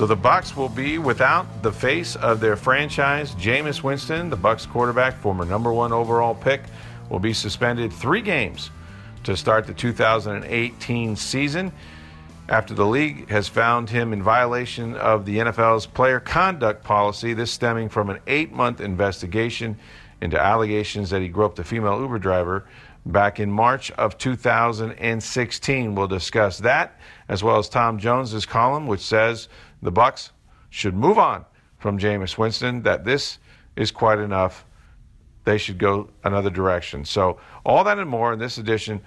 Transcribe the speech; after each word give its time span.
So 0.00 0.06
the 0.06 0.16
Bucks 0.16 0.56
will 0.56 0.70
be 0.70 0.96
without 0.96 1.62
the 1.62 1.70
face 1.70 2.16
of 2.16 2.40
their 2.40 2.56
franchise, 2.56 3.34
Jameis 3.34 3.82
Winston, 3.82 4.30
the 4.30 4.36
Bucks 4.36 4.64
quarterback, 4.64 5.14
former 5.20 5.44
number 5.44 5.74
1 5.74 5.92
overall 5.92 6.34
pick, 6.34 6.62
will 7.10 7.18
be 7.18 7.34
suspended 7.34 7.92
3 7.92 8.22
games 8.22 8.70
to 9.24 9.36
start 9.36 9.66
the 9.66 9.74
2018 9.74 11.16
season 11.16 11.70
after 12.48 12.72
the 12.72 12.86
league 12.86 13.28
has 13.28 13.46
found 13.46 13.90
him 13.90 14.14
in 14.14 14.22
violation 14.22 14.96
of 14.96 15.26
the 15.26 15.36
NFL's 15.36 15.84
player 15.84 16.18
conduct 16.18 16.82
policy, 16.82 17.34
this 17.34 17.50
stemming 17.50 17.90
from 17.90 18.08
an 18.08 18.20
eight 18.26 18.52
month 18.52 18.80
investigation 18.80 19.76
into 20.22 20.40
allegations 20.40 21.10
that 21.10 21.20
he 21.20 21.28
groped 21.28 21.58
a 21.58 21.64
female 21.64 22.00
Uber 22.00 22.18
driver 22.18 22.64
back 23.04 23.38
in 23.38 23.50
March 23.50 23.90
of 23.92 24.16
2016. 24.16 25.94
We'll 25.94 26.06
discuss 26.06 26.58
that 26.58 26.98
as 27.28 27.44
well 27.44 27.58
as 27.58 27.68
Tom 27.68 27.98
Jones's 27.98 28.46
column, 28.46 28.86
which 28.86 29.00
says 29.00 29.48
the 29.82 29.90
Bucks 29.90 30.32
should 30.68 30.94
move 30.94 31.18
on 31.18 31.44
from 31.78 31.98
Jameis 31.98 32.36
Winston, 32.36 32.82
that 32.82 33.04
this 33.04 33.38
is 33.76 33.90
quite 33.90 34.18
enough. 34.18 34.64
They 35.44 35.58
should 35.58 35.78
go 35.78 36.10
another 36.22 36.50
direction. 36.50 37.04
So, 37.04 37.38
all 37.64 37.82
that 37.84 37.98
and 37.98 38.08
more 38.08 38.32
in 38.32 38.38
this 38.38 38.58
edition 38.58 39.00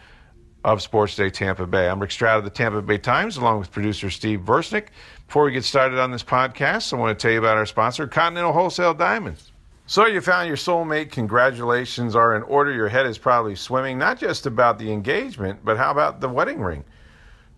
of 0.63 0.81
Sports 0.81 1.15
Day 1.15 1.29
Tampa 1.29 1.67
Bay. 1.67 1.87
I'm 1.87 1.99
Rick 1.99 2.11
Stroud 2.11 2.39
of 2.39 2.43
the 2.43 2.49
Tampa 2.49 2.81
Bay 2.81 2.97
Times, 2.97 3.37
along 3.37 3.59
with 3.59 3.71
producer 3.71 4.09
Steve 4.09 4.39
Versnick. 4.39 4.87
Before 5.27 5.43
we 5.43 5.51
get 5.51 5.63
started 5.63 5.99
on 5.99 6.11
this 6.11 6.23
podcast, 6.23 6.91
I 6.91 6.95
want 6.97 7.17
to 7.17 7.21
tell 7.21 7.31
you 7.31 7.39
about 7.39 7.57
our 7.57 7.65
sponsor, 7.65 8.07
Continental 8.07 8.53
Wholesale 8.53 8.93
Diamonds. 8.93 9.51
So, 9.85 10.07
you 10.07 10.21
found 10.21 10.47
your 10.47 10.57
soulmate. 10.57 11.11
Congratulations 11.11 12.15
are 12.15 12.35
in 12.35 12.43
order. 12.43 12.73
Your 12.73 12.87
head 12.89 13.05
is 13.05 13.17
probably 13.19 13.55
swimming, 13.55 13.99
not 13.99 14.17
just 14.17 14.47
about 14.47 14.79
the 14.79 14.91
engagement, 14.91 15.59
but 15.63 15.77
how 15.77 15.91
about 15.91 16.19
the 16.19 16.29
wedding 16.29 16.61
ring? 16.61 16.83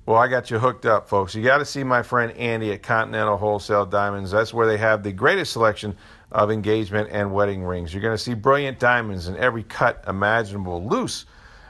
Well, 0.06 0.20
I 0.20 0.28
got 0.28 0.52
you 0.52 0.59
hooked 0.59 0.86
up, 0.86 1.09
folks. 1.09 1.34
You 1.34 1.44
got 1.44 1.58
to 1.58 1.66
see 1.66 1.84
my 1.84 2.03
friend 2.03 2.31
Andy 2.34 2.72
at 2.72 2.84
Continental 2.84 3.38
Wholesale 3.38 3.88
Diamonds. 3.88 4.30
That's 4.30 4.53
where 4.53 4.67
they 4.67 4.78
have 4.78 5.02
the 5.02 5.11
greatest 5.11 5.52
selection 5.52 5.98
of 6.31 6.52
engagement 6.52 7.09
and 7.11 7.34
wedding 7.34 7.64
rings. 7.64 7.92
You're 7.92 8.03
going 8.03 8.14
to 8.14 8.23
see 8.23 8.36
brilliant 8.36 8.78
diamonds 8.78 9.28
in 9.28 9.36
every 9.38 9.64
cut 9.64 10.03
imaginable, 10.08 10.88
loose 10.88 11.26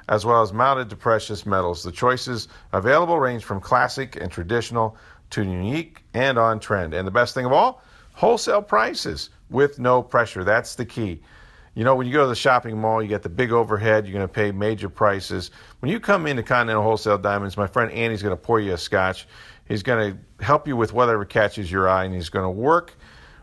as 0.10 0.26
well 0.26 0.42
as 0.42 0.52
mounted 0.52 0.90
to 0.90 0.98
precious 0.98 1.46
metals. 1.46 1.82
The 1.82 1.94
choices 1.94 2.50
available 2.74 3.20
range 3.20 3.46
from 3.46 3.62
classic 3.62 4.18
and 4.18 4.30
traditional 4.30 4.98
to 5.30 5.42
unique 5.42 6.04
and 6.14 6.38
on 6.38 6.60
trend. 6.60 6.94
And 6.94 7.08
the 7.08 7.12
best 7.12 7.36
thing 7.36 7.46
of 7.46 7.54
all, 7.54 7.82
wholesale 8.12 8.62
prices 8.62 9.30
with 9.50 9.80
no 9.80 10.04
pressure. 10.04 10.44
That's 10.44 10.76
the 10.76 10.86
key. 10.86 11.22
You 11.76 11.84
know, 11.84 11.96
when 11.96 12.08
you 12.08 12.14
go 12.14 12.24
to 12.24 12.30
the 12.30 12.36
shopping 12.36 12.80
mall, 12.80 13.04
you 13.04 13.10
get 13.10 13.22
the 13.22 13.30
big 13.30 13.52
overhead, 13.52 14.06
you're 14.08 14.14
going 14.14 14.28
to 14.28 14.34
pay 14.34 14.54
major 14.54 14.88
prices. 14.88 15.52
When 15.80 15.92
you 15.92 16.00
come 16.00 16.26
into 16.26 16.42
Continental 16.42 16.82
Wholesale 16.82 17.18
Diamonds, 17.18 17.58
my 17.58 17.68
friend 17.68 17.92
Andy's 17.92 18.24
going 18.24 18.36
to 18.36 18.42
pour 18.42 18.62
you 18.62 18.74
a 18.74 18.78
scotch. 18.78 19.28
He's 19.68 19.84
going 19.84 20.14
to 20.14 20.44
help 20.44 20.70
you 20.70 20.78
with 20.78 20.94
whatever 20.94 21.26
catches 21.26 21.70
your 21.70 21.90
eye, 21.90 22.06
and 22.06 22.14
he's 22.14 22.30
going 22.30 22.46
to 22.46 22.50
work 22.50 22.94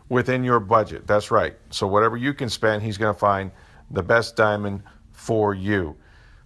within 0.09 0.43
your 0.43 0.59
budget. 0.59 1.05
That's 1.05 1.29
right. 1.29 1.55
So, 1.69 1.85
whatever 1.85 2.17
you 2.17 2.33
can 2.33 2.49
spend, 2.49 2.81
he's 2.81 2.97
going 2.97 3.13
to 3.13 3.19
find 3.19 3.51
the 3.91 4.01
best 4.01 4.35
diamond 4.35 4.81
for 5.11 5.53
you. 5.53 5.95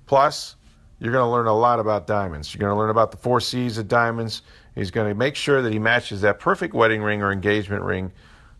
Plus, 0.07 0.57
you're 0.99 1.13
going 1.13 1.25
to 1.25 1.31
learn 1.31 1.47
a 1.47 1.53
lot 1.53 1.79
about 1.79 2.05
diamonds. 2.05 2.53
You're 2.53 2.59
going 2.59 2.73
to 2.73 2.77
learn 2.77 2.89
about 2.89 3.11
the 3.11 3.17
four 3.17 3.39
C's 3.39 3.77
of 3.77 3.87
diamonds. 3.87 4.41
He's 4.75 4.91
going 4.91 5.07
to 5.07 5.15
make 5.15 5.35
sure 5.35 5.61
that 5.61 5.71
he 5.71 5.79
matches 5.79 6.21
that 6.21 6.39
perfect 6.39 6.73
wedding 6.73 7.01
ring 7.01 7.21
or 7.21 7.31
engagement 7.31 7.83
ring 7.83 8.11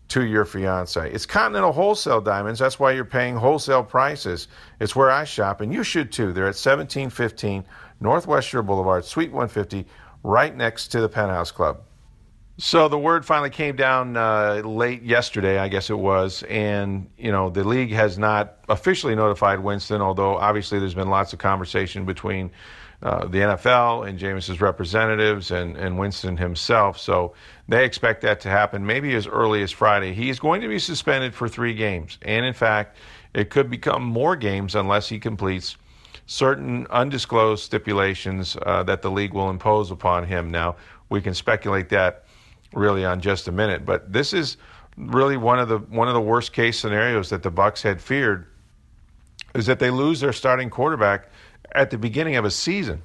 to 0.08 0.24
your 0.24 0.44
fiance. 0.44 1.10
It's 1.12 1.26
Continental 1.26 1.72
Wholesale 1.72 2.20
Diamonds. 2.20 2.58
That's 2.58 2.80
why 2.80 2.92
you're 2.92 3.04
paying 3.04 3.36
wholesale 3.36 3.84
prices. 3.84 4.48
It's 4.80 4.96
where 4.96 5.10
I 5.10 5.24
shop, 5.24 5.60
and 5.60 5.72
you 5.72 5.82
should 5.82 6.10
too. 6.10 6.32
They're 6.32 6.44
at 6.44 6.56
1715 6.56 7.64
Northwest 8.00 8.48
Shore 8.48 8.62
Boulevard, 8.62 9.04
Suite 9.04 9.32
150, 9.32 9.86
right 10.22 10.56
next 10.56 10.88
to 10.88 11.00
the 11.00 11.08
Penthouse 11.08 11.50
Club. 11.50 11.82
So 12.60 12.88
the 12.88 12.98
word 12.98 13.24
finally 13.24 13.50
came 13.50 13.76
down 13.76 14.16
uh, 14.16 14.62
late 14.64 15.04
yesterday, 15.04 15.58
I 15.58 15.68
guess 15.68 15.90
it 15.90 15.98
was, 15.98 16.42
and 16.48 17.08
you 17.16 17.30
know 17.30 17.50
the 17.50 17.62
league 17.62 17.92
has 17.92 18.18
not 18.18 18.56
officially 18.68 19.14
notified 19.14 19.60
Winston, 19.60 20.02
although 20.02 20.36
obviously 20.36 20.80
there's 20.80 20.94
been 20.94 21.08
lots 21.08 21.32
of 21.32 21.38
conversation 21.38 22.04
between 22.04 22.50
uh, 23.00 23.26
the 23.26 23.38
NFL 23.38 24.08
and 24.08 24.18
Jameis's 24.18 24.60
representatives 24.60 25.52
and, 25.52 25.76
and 25.76 26.00
Winston 26.00 26.36
himself. 26.36 26.98
So 26.98 27.32
they 27.68 27.84
expect 27.84 28.22
that 28.22 28.40
to 28.40 28.48
happen 28.48 28.84
maybe 28.84 29.14
as 29.14 29.28
early 29.28 29.62
as 29.62 29.70
Friday. 29.70 30.12
He's 30.12 30.40
going 30.40 30.60
to 30.62 30.68
be 30.68 30.80
suspended 30.80 31.36
for 31.36 31.48
three 31.48 31.74
games, 31.74 32.18
and 32.22 32.44
in 32.44 32.54
fact, 32.54 32.96
it 33.34 33.50
could 33.50 33.70
become 33.70 34.02
more 34.02 34.34
games 34.34 34.74
unless 34.74 35.08
he 35.08 35.20
completes 35.20 35.76
certain 36.26 36.88
undisclosed 36.90 37.62
stipulations 37.62 38.56
uh, 38.62 38.82
that 38.82 39.00
the 39.00 39.10
league 39.12 39.32
will 39.32 39.48
impose 39.48 39.92
upon 39.92 40.26
him. 40.26 40.50
Now 40.50 40.74
we 41.08 41.20
can 41.20 41.34
speculate 41.34 41.88
that 41.90 42.24
really 42.72 43.04
on 43.04 43.20
just 43.20 43.48
a 43.48 43.52
minute. 43.52 43.84
But 43.84 44.12
this 44.12 44.32
is 44.32 44.56
really 44.96 45.36
one 45.36 45.58
of 45.58 45.68
the 45.68 45.78
one 45.78 46.08
of 46.08 46.14
the 46.14 46.20
worst 46.20 46.52
case 46.52 46.78
scenarios 46.78 47.30
that 47.30 47.42
the 47.42 47.50
Bucks 47.50 47.82
had 47.82 48.00
feared 48.00 48.46
is 49.54 49.66
that 49.66 49.78
they 49.78 49.90
lose 49.90 50.20
their 50.20 50.32
starting 50.32 50.70
quarterback 50.70 51.28
at 51.72 51.90
the 51.90 51.98
beginning 51.98 52.36
of 52.36 52.44
a 52.44 52.50
season. 52.50 53.02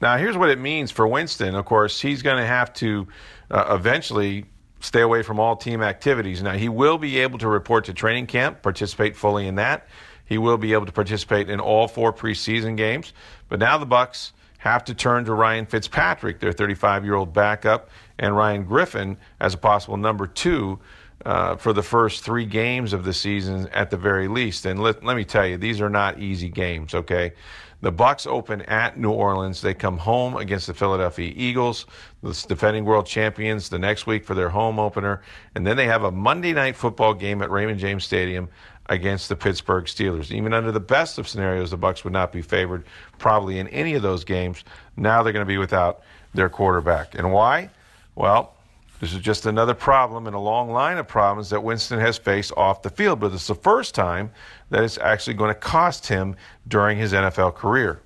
Now, 0.00 0.16
here's 0.16 0.36
what 0.36 0.50
it 0.50 0.58
means 0.58 0.90
for 0.90 1.06
Winston. 1.06 1.54
Of 1.54 1.64
course, 1.64 2.00
he's 2.00 2.22
going 2.22 2.36
to 2.38 2.46
have 2.46 2.72
to 2.74 3.06
uh, 3.50 3.66
eventually 3.70 4.46
stay 4.80 5.00
away 5.00 5.22
from 5.22 5.40
all 5.40 5.56
team 5.56 5.82
activities. 5.82 6.42
Now, 6.42 6.52
he 6.52 6.68
will 6.68 6.98
be 6.98 7.20
able 7.20 7.38
to 7.38 7.48
report 7.48 7.84
to 7.86 7.94
training 7.94 8.26
camp, 8.26 8.60
participate 8.60 9.16
fully 9.16 9.46
in 9.46 9.54
that. 9.54 9.86
He 10.26 10.36
will 10.36 10.58
be 10.58 10.72
able 10.72 10.86
to 10.86 10.92
participate 10.92 11.48
in 11.48 11.60
all 11.60 11.88
four 11.88 12.12
preseason 12.12 12.76
games. 12.76 13.12
But 13.48 13.60
now 13.60 13.78
the 13.78 13.86
Bucks 13.86 14.32
have 14.64 14.82
to 14.82 14.94
turn 14.94 15.26
to 15.26 15.34
Ryan 15.34 15.66
Fitzpatrick, 15.66 16.40
their 16.40 16.50
35 16.50 17.04
year 17.04 17.16
old 17.16 17.34
backup, 17.34 17.90
and 18.18 18.34
Ryan 18.34 18.64
Griffin 18.64 19.18
as 19.38 19.52
a 19.52 19.58
possible 19.58 19.98
number 19.98 20.26
two 20.26 20.80
uh, 21.26 21.56
for 21.56 21.74
the 21.74 21.82
first 21.82 22.24
three 22.24 22.46
games 22.46 22.94
of 22.94 23.04
the 23.04 23.12
season 23.12 23.68
at 23.74 23.90
the 23.90 23.98
very 23.98 24.26
least. 24.26 24.64
And 24.64 24.80
let, 24.80 25.04
let 25.04 25.16
me 25.18 25.24
tell 25.24 25.46
you, 25.46 25.58
these 25.58 25.82
are 25.82 25.90
not 25.90 26.18
easy 26.18 26.48
games, 26.48 26.94
okay? 26.94 27.34
The 27.82 27.92
Bucks 27.92 28.26
open 28.26 28.62
at 28.62 28.98
New 28.98 29.10
Orleans. 29.10 29.60
They 29.60 29.74
come 29.74 29.98
home 29.98 30.38
against 30.38 30.66
the 30.66 30.72
Philadelphia 30.72 31.30
Eagles, 31.36 31.84
the 32.22 32.32
defending 32.48 32.86
world 32.86 33.04
champions, 33.04 33.68
the 33.68 33.78
next 33.78 34.06
week 34.06 34.24
for 34.24 34.34
their 34.34 34.48
home 34.48 34.78
opener. 34.78 35.20
And 35.54 35.66
then 35.66 35.76
they 35.76 35.84
have 35.84 36.04
a 36.04 36.10
Monday 36.10 36.54
night 36.54 36.74
football 36.74 37.12
game 37.12 37.42
at 37.42 37.50
Raymond 37.50 37.78
James 37.78 38.02
Stadium 38.02 38.48
against 38.86 39.28
the 39.28 39.36
Pittsburgh 39.36 39.84
Steelers. 39.84 40.30
Even 40.30 40.52
under 40.52 40.70
the 40.70 40.80
best 40.80 41.18
of 41.18 41.26
scenarios, 41.26 41.70
the 41.70 41.76
Bucks 41.76 42.04
would 42.04 42.12
not 42.12 42.32
be 42.32 42.42
favored 42.42 42.84
probably 43.18 43.58
in 43.58 43.68
any 43.68 43.94
of 43.94 44.02
those 44.02 44.24
games. 44.24 44.64
Now 44.96 45.22
they're 45.22 45.32
going 45.32 45.44
to 45.44 45.48
be 45.50 45.58
without 45.58 46.02
their 46.34 46.48
quarterback. 46.48 47.14
And 47.14 47.32
why? 47.32 47.70
Well, 48.14 48.54
this 49.00 49.12
is 49.12 49.20
just 49.20 49.46
another 49.46 49.74
problem 49.74 50.26
in 50.26 50.34
a 50.34 50.40
long 50.40 50.70
line 50.70 50.98
of 50.98 51.08
problems 51.08 51.50
that 51.50 51.62
Winston 51.62 51.98
has 51.98 52.16
faced 52.16 52.52
off 52.56 52.82
the 52.82 52.90
field, 52.90 53.20
but 53.20 53.32
it's 53.32 53.46
the 53.46 53.54
first 53.54 53.94
time 53.94 54.30
that 54.70 54.84
it's 54.84 54.98
actually 54.98 55.34
going 55.34 55.52
to 55.52 55.60
cost 55.60 56.06
him 56.06 56.36
during 56.68 56.96
his 56.96 57.12
NFL 57.12 57.54
career. 57.54 58.00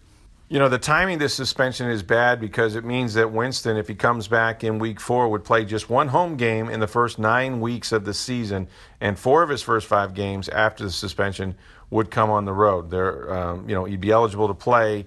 You 0.50 0.58
know, 0.58 0.70
the 0.70 0.78
timing 0.78 1.14
of 1.14 1.20
this 1.20 1.34
suspension 1.34 1.90
is 1.90 2.02
bad 2.02 2.40
because 2.40 2.74
it 2.74 2.82
means 2.82 3.12
that 3.14 3.30
Winston, 3.30 3.76
if 3.76 3.86
he 3.86 3.94
comes 3.94 4.28
back 4.28 4.64
in 4.64 4.78
week 4.78 4.98
four, 4.98 5.28
would 5.28 5.44
play 5.44 5.66
just 5.66 5.90
one 5.90 6.08
home 6.08 6.38
game 6.38 6.70
in 6.70 6.80
the 6.80 6.86
first 6.86 7.18
nine 7.18 7.60
weeks 7.60 7.92
of 7.92 8.06
the 8.06 8.14
season, 8.14 8.66
and 8.98 9.18
four 9.18 9.42
of 9.42 9.50
his 9.50 9.60
first 9.60 9.86
five 9.86 10.14
games 10.14 10.48
after 10.48 10.84
the 10.84 10.90
suspension 10.90 11.54
would 11.90 12.10
come 12.10 12.30
on 12.30 12.46
the 12.46 12.52
road. 12.54 12.90
There, 12.90 13.30
um, 13.30 13.68
you 13.68 13.74
know, 13.74 13.84
he'd 13.84 14.00
be 14.00 14.10
eligible 14.10 14.48
to 14.48 14.54
play 14.54 15.04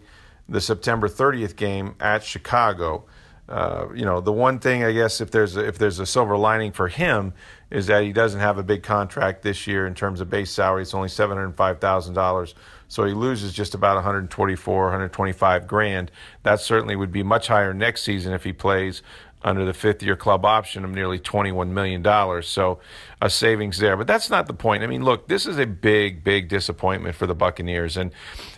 the 0.48 0.62
September 0.62 1.10
30th 1.10 1.56
game 1.56 1.96
at 2.00 2.24
Chicago. 2.24 3.06
Uh, 3.50 3.88
you 3.96 4.06
know, 4.06 4.22
the 4.22 4.32
one 4.32 4.60
thing 4.60 4.84
I 4.84 4.92
guess 4.92 5.22
if 5.22 5.32
there's 5.32 5.58
a, 5.58 5.68
if 5.68 5.80
there's 5.80 5.98
a 5.98 6.06
silver 6.06 6.38
lining 6.38 6.72
for 6.72 6.88
him 6.88 7.34
is 7.72 7.88
that 7.88 8.04
he 8.04 8.14
doesn't 8.14 8.40
have 8.40 8.60
a 8.60 8.64
big 8.64 8.84
contract 8.84 9.42
this 9.42 9.66
year 9.66 9.88
in 9.88 9.96
terms 9.96 10.22
of 10.22 10.30
base 10.30 10.52
salary. 10.52 10.84
It's 10.84 10.94
only 10.94 11.10
seven 11.10 11.36
hundred 11.36 11.58
five 11.58 11.80
thousand 11.80 12.14
dollars 12.14 12.54
so 12.92 13.06
he 13.06 13.14
loses 13.14 13.54
just 13.54 13.74
about 13.74 13.96
124, 13.96 14.84
125 14.84 15.66
grand. 15.66 16.12
That 16.44 16.60
certainly 16.60 16.98
would 16.98 17.14
be 17.14 17.24
much 17.24 17.48
higher 17.48 17.74
next 17.74 18.04
season 18.04 18.34
if 18.34 18.44
he 18.44 18.52
plays 18.52 19.02
under 19.42 19.64
the 19.64 19.74
fifth 19.74 20.04
year 20.04 20.18
club 20.18 20.44
option 20.44 20.84
of 20.84 20.92
nearly 20.92 21.18
$21 21.18 21.70
million. 21.70 22.44
So 22.44 22.80
a 23.22 23.30
savings 23.30 23.78
there. 23.78 23.96
But 23.96 24.08
that's 24.08 24.30
not 24.30 24.46
the 24.46 24.54
point. 24.54 24.84
I 24.84 24.88
mean, 24.88 25.06
look, 25.06 25.30
this 25.30 25.46
is 25.46 25.58
a 25.58 25.66
big, 25.66 26.22
big 26.26 26.50
disappointment 26.50 27.16
for 27.16 27.26
the 27.26 27.34
Buccaneers. 27.34 27.96
And, 27.96 28.12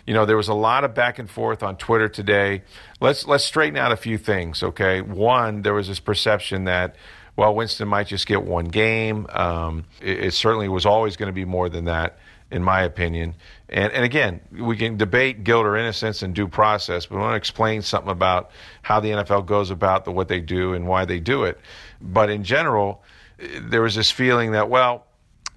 you 0.04 0.14
know, 0.14 0.26
there 0.26 0.36
was 0.36 0.48
a 0.48 0.54
lot 0.54 0.82
of 0.82 0.96
back 0.96 1.20
and 1.20 1.30
forth 1.30 1.62
on 1.62 1.76
Twitter 1.76 2.08
today. 2.08 2.62
Let's, 3.00 3.28
let's 3.28 3.44
straighten 3.44 3.76
out 3.76 3.92
a 3.92 3.96
few 3.96 4.18
things, 4.18 4.64
okay? 4.64 5.00
One, 5.00 5.62
there 5.62 5.74
was 5.74 5.86
this 5.86 6.00
perception 6.00 6.64
that, 6.64 6.96
well, 7.36 7.54
Winston 7.54 7.86
might 7.86 8.08
just 8.08 8.26
get 8.26 8.42
one 8.42 8.64
game. 8.64 9.28
Um, 9.30 9.84
it, 10.02 10.24
it 10.24 10.34
certainly 10.34 10.68
was 10.68 10.86
always 10.86 11.16
going 11.16 11.28
to 11.28 11.32
be 11.32 11.44
more 11.44 11.68
than 11.68 11.84
that 11.84 12.18
in 12.50 12.62
my 12.62 12.82
opinion. 12.82 13.34
And, 13.68 13.92
and 13.92 14.04
again, 14.04 14.40
we 14.52 14.76
can 14.76 14.96
debate 14.96 15.44
guilt 15.44 15.66
or 15.66 15.76
innocence 15.76 16.22
and 16.22 16.34
due 16.34 16.48
process, 16.48 17.06
but 17.06 17.16
I 17.16 17.20
want 17.20 17.32
to 17.32 17.36
explain 17.36 17.82
something 17.82 18.10
about 18.10 18.50
how 18.82 19.00
the 19.00 19.10
NFL 19.10 19.46
goes 19.46 19.70
about 19.70 20.04
the, 20.04 20.12
what 20.12 20.28
they 20.28 20.40
do 20.40 20.74
and 20.74 20.86
why 20.86 21.04
they 21.04 21.20
do 21.20 21.44
it. 21.44 21.58
But 22.00 22.30
in 22.30 22.44
general, 22.44 23.02
there 23.38 23.82
was 23.82 23.94
this 23.94 24.10
feeling 24.10 24.52
that, 24.52 24.68
well, 24.68 25.06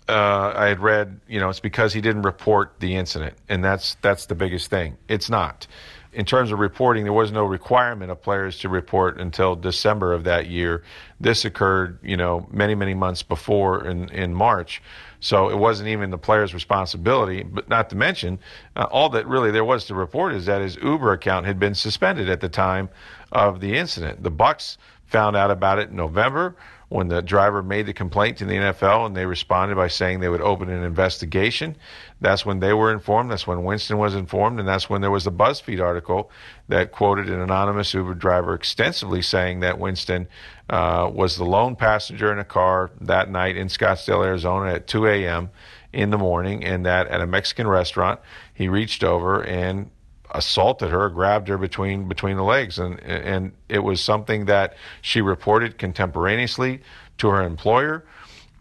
uh, 0.09 0.53
I 0.55 0.67
had 0.67 0.79
read, 0.79 1.19
you 1.27 1.39
know, 1.39 1.49
it's 1.49 1.59
because 1.59 1.93
he 1.93 2.01
didn't 2.01 2.21
report 2.21 2.75
the 2.79 2.95
incident, 2.95 3.35
and 3.49 3.63
that's 3.63 3.95
that's 3.95 4.25
the 4.27 4.35
biggest 4.35 4.69
thing. 4.69 4.97
It's 5.09 5.29
not. 5.29 5.67
In 6.13 6.25
terms 6.25 6.51
of 6.51 6.59
reporting, 6.59 7.03
there 7.03 7.13
was 7.13 7.31
no 7.31 7.43
requirement 7.43 8.11
of 8.11 8.21
players 8.21 8.59
to 8.59 8.69
report 8.69 9.19
until 9.19 9.55
December 9.55 10.13
of 10.13 10.23
that 10.23 10.47
year. 10.47 10.83
This 11.19 11.45
occurred, 11.45 11.99
you 12.01 12.17
know, 12.17 12.47
many 12.51 12.75
many 12.75 12.93
months 12.93 13.23
before 13.23 13.85
in 13.85 14.09
in 14.09 14.33
March. 14.33 14.81
So 15.19 15.49
it 15.49 15.57
wasn't 15.57 15.89
even 15.89 16.11
the 16.11 16.17
player's 16.17 16.53
responsibility. 16.53 17.43
But 17.43 17.69
not 17.69 17.89
to 17.89 17.95
mention, 17.95 18.39
uh, 18.75 18.83
all 18.91 19.09
that 19.09 19.27
really 19.27 19.51
there 19.51 19.65
was 19.65 19.85
to 19.85 19.95
report 19.95 20.33
is 20.33 20.45
that 20.45 20.61
his 20.61 20.75
Uber 20.77 21.11
account 21.11 21.45
had 21.45 21.59
been 21.59 21.75
suspended 21.75 22.29
at 22.29 22.39
the 22.39 22.49
time 22.49 22.89
of 23.31 23.59
the 23.59 23.75
incident. 23.75 24.23
The 24.23 24.31
Bucks 24.31 24.77
found 25.05 25.35
out 25.35 25.51
about 25.51 25.79
it 25.79 25.89
in 25.89 25.95
November 25.95 26.55
when 26.89 27.09
the 27.09 27.21
driver 27.21 27.61
made 27.61 27.85
the 27.85 27.93
complaint 27.93 28.37
to 28.37 28.45
the 28.45 28.53
NFL 28.53 29.05
and 29.05 29.15
they 29.15 29.25
responded 29.25 29.75
by 29.75 29.87
saying 29.87 30.19
they 30.19 30.29
would 30.29 30.41
open 30.41 30.69
an 30.69 30.83
investigation. 30.83 31.75
That's 32.21 32.45
when 32.45 32.59
they 32.59 32.73
were 32.73 32.93
informed. 32.93 33.29
That's 33.29 33.45
when 33.45 33.65
Winston 33.65 33.97
was 33.97 34.15
informed. 34.15 34.59
And 34.59 34.67
that's 34.67 34.89
when 34.89 35.01
there 35.01 35.11
was 35.11 35.27
a 35.27 35.31
BuzzFeed 35.31 35.81
article 35.81 36.31
that 36.69 36.93
quoted 36.93 37.29
an 37.29 37.41
anonymous 37.41 37.93
Uber 37.93 38.13
driver 38.13 38.53
extensively 38.53 39.21
saying 39.21 39.59
that 39.59 39.79
Winston 39.79 40.29
uh, 40.69 41.09
was 41.13 41.35
the 41.35 41.45
lone 41.45 41.75
passenger 41.75 42.31
in 42.31 42.39
a 42.39 42.45
car 42.45 42.91
that 43.01 43.29
night 43.29 43.57
in 43.57 43.67
Scottsdale, 43.67 44.25
Arizona 44.25 44.73
at 44.75 44.87
2 44.87 45.07
a.m. 45.07 45.49
in 45.91 46.09
the 46.09 46.17
morning 46.17 46.63
and 46.63 46.85
that 46.85 47.07
at 47.07 47.19
a 47.19 47.27
Mexican 47.27 47.67
restaurant 47.67 48.21
he 48.53 48.69
reached 48.69 49.03
over 49.03 49.43
and 49.43 49.89
assaulted 50.31 50.89
her, 50.89 51.09
grabbed 51.09 51.47
her 51.47 51.57
between 51.57 52.07
between 52.07 52.37
the 52.37 52.43
legs, 52.43 52.79
and 52.79 52.99
and 53.01 53.51
it 53.69 53.79
was 53.79 54.01
something 54.01 54.45
that 54.45 54.75
she 55.01 55.21
reported 55.21 55.77
contemporaneously 55.77 56.81
to 57.17 57.27
her 57.29 57.43
employer. 57.43 58.03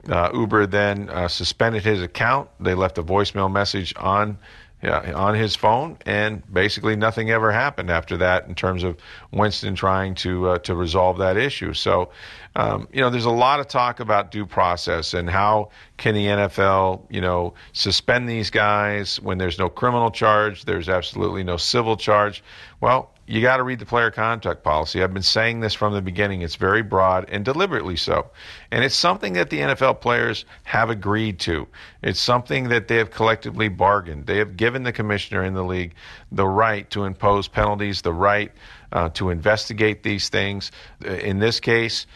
Uh, 0.09 0.31
Uber 0.33 0.67
then 0.67 1.11
uh, 1.11 1.27
suspended 1.27 1.83
his 1.85 2.01
account. 2.01 2.49
They 2.61 2.75
left 2.75 2.99
a 2.99 3.03
voicemail 3.03 3.51
message 3.51 3.93
on 3.97 4.39
yeah, 4.83 5.13
on 5.15 5.35
his 5.35 5.57
phone, 5.57 5.97
and 6.05 6.43
basically 6.53 6.97
nothing 6.97 7.31
ever 7.31 7.51
happened 7.51 7.91
after 7.91 8.19
that 8.19 8.47
in 8.47 8.55
terms 8.55 8.85
of 8.85 8.97
Winston 9.33 9.75
trying 9.75 10.15
to 10.17 10.51
uh, 10.51 10.59
to 10.59 10.75
resolve 10.75 11.19
that 11.19 11.39
issue. 11.39 11.73
So, 11.73 12.11
um, 12.55 12.87
you 12.93 13.01
know, 13.01 13.09
there's 13.09 13.25
a 13.25 13.31
lot 13.31 13.59
of 13.61 13.69
talk 13.69 14.01
about 14.01 14.31
due 14.31 14.45
process 14.45 15.15
and 15.15 15.31
how 15.31 15.71
can 15.97 16.15
the 16.15 16.27
NFL, 16.27 17.03
you 17.09 17.23
know, 17.23 17.55
suspend 17.73 18.29
these 18.29 18.51
guys 18.51 19.19
when 19.21 19.39
there's 19.39 19.59
no 19.59 19.71
criminal 19.71 20.11
charge, 20.11 20.67
there's 20.67 20.91
absolutely 20.91 21.43
no 21.43 21.57
civil 21.57 21.97
charge. 21.97 22.45
Well, 22.81 23.11
you 23.27 23.41
got 23.41 23.57
to 23.57 23.65
read 23.65 23.81
the 23.81 23.87
player 23.87 24.11
conduct 24.11 24.63
policy. 24.63 25.03
I've 25.03 25.13
been 25.13 25.23
saying 25.23 25.61
this 25.61 25.75
from 25.75 25.93
the 25.93 26.01
beginning. 26.01 26.43
It's 26.43 26.55
very 26.55 26.83
broad 26.83 27.29
and 27.29 27.45
deliberately 27.45 27.97
so. 27.97 28.31
And 28.71 28.85
it's 28.85 28.95
something 28.95 29.33
that 29.35 29.51
the 29.51 29.59
NFL 29.59 30.01
players 30.01 30.45
have 30.63 30.91
agreed 30.91 31.41
to. 31.41 31.67
It's 32.03 32.21
something 32.21 32.69
that 32.69 32.87
they 32.87 32.97
have 32.97 33.11
collectively 33.11 33.69
bargained. 33.69 34.27
They 34.27 34.39
have 34.39 34.57
given 34.57 34.85
the 34.85 34.93
commissioner 34.93 35.43
in 35.43 35.55
the 35.55 35.65
league 35.65 35.95
the 36.31 36.47
right 36.47 36.89
to 36.91 37.05
impose 37.05 37.49
penalties, 37.49 38.03
the 38.03 38.13
right 38.13 38.53
uh, 38.93 39.09
to 39.11 39.31
investigate 39.31 40.05
these 40.05 40.29
things. 40.29 40.71
In 41.05 41.41
this 41.41 41.59
case, 41.59 42.07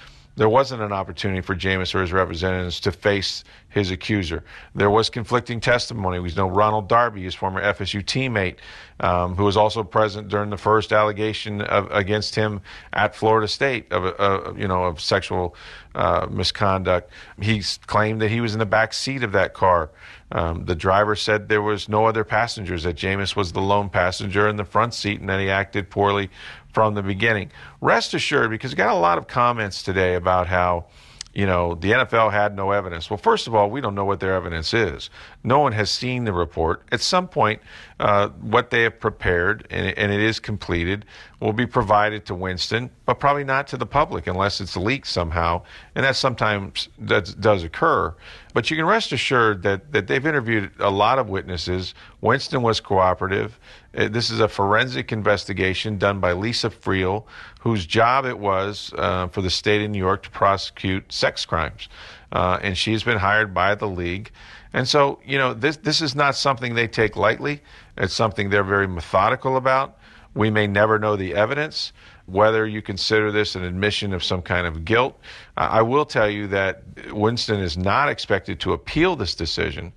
there 0.41 0.49
wasn't 0.49 0.81
an 0.81 0.91
opportunity 0.91 1.43
for 1.43 1.55
Jameis 1.55 1.95
or 1.95 2.01
his 2.01 2.15
representatives 2.15 2.81
to 2.81 2.93
face 2.93 3.45
his 3.69 3.91
accuser. 3.91 4.43
There 4.75 4.89
was 4.89 5.11
conflicting 5.11 5.61
testimony. 5.61 6.19
We 6.19 6.33
know 6.33 6.49
Ronald 6.49 6.89
Darby, 6.89 7.25
his 7.25 7.35
former 7.35 7.63
FSU 7.63 8.03
teammate, 8.03 8.57
um, 9.01 9.35
who 9.37 9.45
was 9.45 9.59
also 9.59 9.85
present 9.85 10.29
during 10.29 10.49
the 10.49 10.57
first 10.57 10.95
allegation 10.95 11.61
of, 11.61 11.91
against 11.91 12.37
him 12.37 12.63
at 12.95 13.15
Florida 13.15 13.49
State 13.49 13.93
of, 13.93 14.15
uh, 14.19 14.55
you 14.57 14.67
know, 14.67 14.85
of 14.85 14.99
sexual 14.99 15.55
uh, 15.95 16.27
misconduct. 16.31 17.13
He 17.39 17.63
claimed 17.87 18.23
that 18.23 18.31
he 18.31 18.41
was 18.41 18.55
in 18.55 18.61
the 18.61 18.67
back 18.67 18.95
seat 18.95 19.23
of 19.23 19.33
that 19.33 19.53
car. 19.53 19.91
Um, 20.33 20.65
the 20.65 20.75
driver 20.75 21.17
said 21.17 21.49
there 21.49 21.61
was 21.61 21.89
no 21.89 22.07
other 22.07 22.25
passengers, 22.25 22.85
that 22.85 22.97
Jameis 22.97 23.37
was 23.37 23.53
the 23.53 23.61
lone 23.61 23.91
passenger 23.91 24.49
in 24.49 24.57
the 24.57 24.65
front 24.65 24.95
seat 24.95 25.21
and 25.21 25.29
that 25.29 25.41
he 25.41 25.51
acted 25.51 25.91
poorly 25.91 26.31
from 26.72 26.94
the 26.94 27.02
beginning. 27.02 27.50
Rest 27.81 28.14
assured, 28.14 28.50
because 28.50 28.72
we 28.72 28.76
got 28.76 28.94
a 28.94 28.99
lot 28.99 29.19
of 29.19 29.26
comments 29.26 29.82
today 29.82 30.14
about 30.14 30.46
how 30.46 30.87
you 31.32 31.46
know, 31.46 31.76
the 31.76 31.93
NFL 31.93 32.32
had 32.32 32.56
no 32.56 32.72
evidence. 32.72 33.08
Well, 33.08 33.17
first 33.17 33.46
of 33.46 33.55
all, 33.55 33.70
we 33.70 33.81
don't 33.81 33.94
know 33.94 34.05
what 34.05 34.19
their 34.19 34.34
evidence 34.34 34.75
is. 34.75 35.11
No 35.43 35.61
one 35.61 35.73
has 35.73 35.91
seen 35.91 36.25
the 36.25 36.33
report. 36.33 36.83
At 36.93 37.01
some 37.01 37.27
point, 37.27 37.63
uh, 37.99 38.29
what 38.29 38.71
they 38.71 38.83
have 38.83 39.01
prepared, 39.01 39.67
and, 39.71 39.97
and, 39.97 40.13
it 40.13 40.21
is 40.21 40.39
completed, 40.39 41.07
will 41.41 41.55
be 41.55 41.67
provided 41.67 42.27
to 42.27 42.35
Winston, 42.35 42.91
but 43.07 43.21
probably 43.21 43.45
not 43.45 43.67
to 43.69 43.79
the 43.79 43.87
public 43.87 44.27
unless 44.27 44.61
it's 44.61 44.77
leaked 44.77 45.07
somehow. 45.07 45.63
And 45.95 46.05
that 46.05 46.17
sometimes 46.17 46.89
does, 47.05 47.35
does 47.35 47.63
occur. 47.65 48.15
But 48.53 48.71
you 48.71 48.77
can 48.77 48.85
rest 48.85 49.13
assured 49.13 49.63
that, 49.63 49.93
that 49.93 50.07
they've 50.07 50.27
interviewed 50.27 50.73
a 50.79 50.91
lot 50.91 51.19
of 51.19 51.31
witnesses. 51.31 51.95
Winston 52.21 52.63
was 52.63 52.81
cooperative. 52.81 53.59
Uh, 53.97 54.09
this 54.09 54.31
is 54.31 54.41
a 54.41 54.49
forensic 54.49 55.11
investigation 55.11 55.99
done 55.99 56.21
by 56.21 56.33
Lisa 56.33 56.69
Friel, 56.69 57.25
whose 57.61 57.87
job 57.87 58.25
it 58.27 58.39
was 58.39 58.93
uh, 58.99 59.29
for 59.29 59.41
the 59.41 59.51
state 59.51 59.83
of 59.83 59.91
New 59.91 59.99
York 59.99 60.23
to 60.25 60.31
prosecute 60.31 61.11
sex 61.13 61.45
crimes. 61.47 61.89
Uh, 62.32 62.59
and 62.62 62.77
she's 62.77 63.03
been 63.03 63.19
hired 63.19 63.53
by 63.53 63.75
the 63.75 63.88
league. 63.88 64.31
And 64.73 64.87
so, 64.87 65.21
you 65.25 65.37
know, 65.37 65.53
this, 65.53 65.79
this 65.79 66.00
is 66.00 66.15
not 66.15 66.37
something 66.37 66.75
they 66.75 66.87
take 66.87 67.17
lightly. 67.17 67.61
It's 67.99 68.15
something 68.15 68.50
they're 68.50 68.62
very 68.62 68.87
methodical 68.87 69.56
about. 69.56 69.99
We 70.35 70.49
may 70.49 70.69
never 70.69 70.99
know 70.99 71.17
the 71.17 71.35
evidence, 71.35 71.93
whether 72.27 72.67
you 72.67 72.82
consider 72.82 73.32
this 73.32 73.56
an 73.56 73.65
admission 73.65 74.12
of 74.12 74.23
some 74.23 74.43
kind 74.43 74.67
of 74.67 74.85
guilt. 74.85 75.19
Uh, 75.56 75.69
I 75.73 75.82
will 75.82 76.05
tell 76.05 76.31
you 76.31 76.47
that 76.49 76.85
Winston 77.11 77.59
is 77.59 77.77
not 77.77 78.09
expected 78.09 78.61
to 78.61 78.73
appeal 78.73 79.17
this 79.17 79.35
decision. 79.35 79.93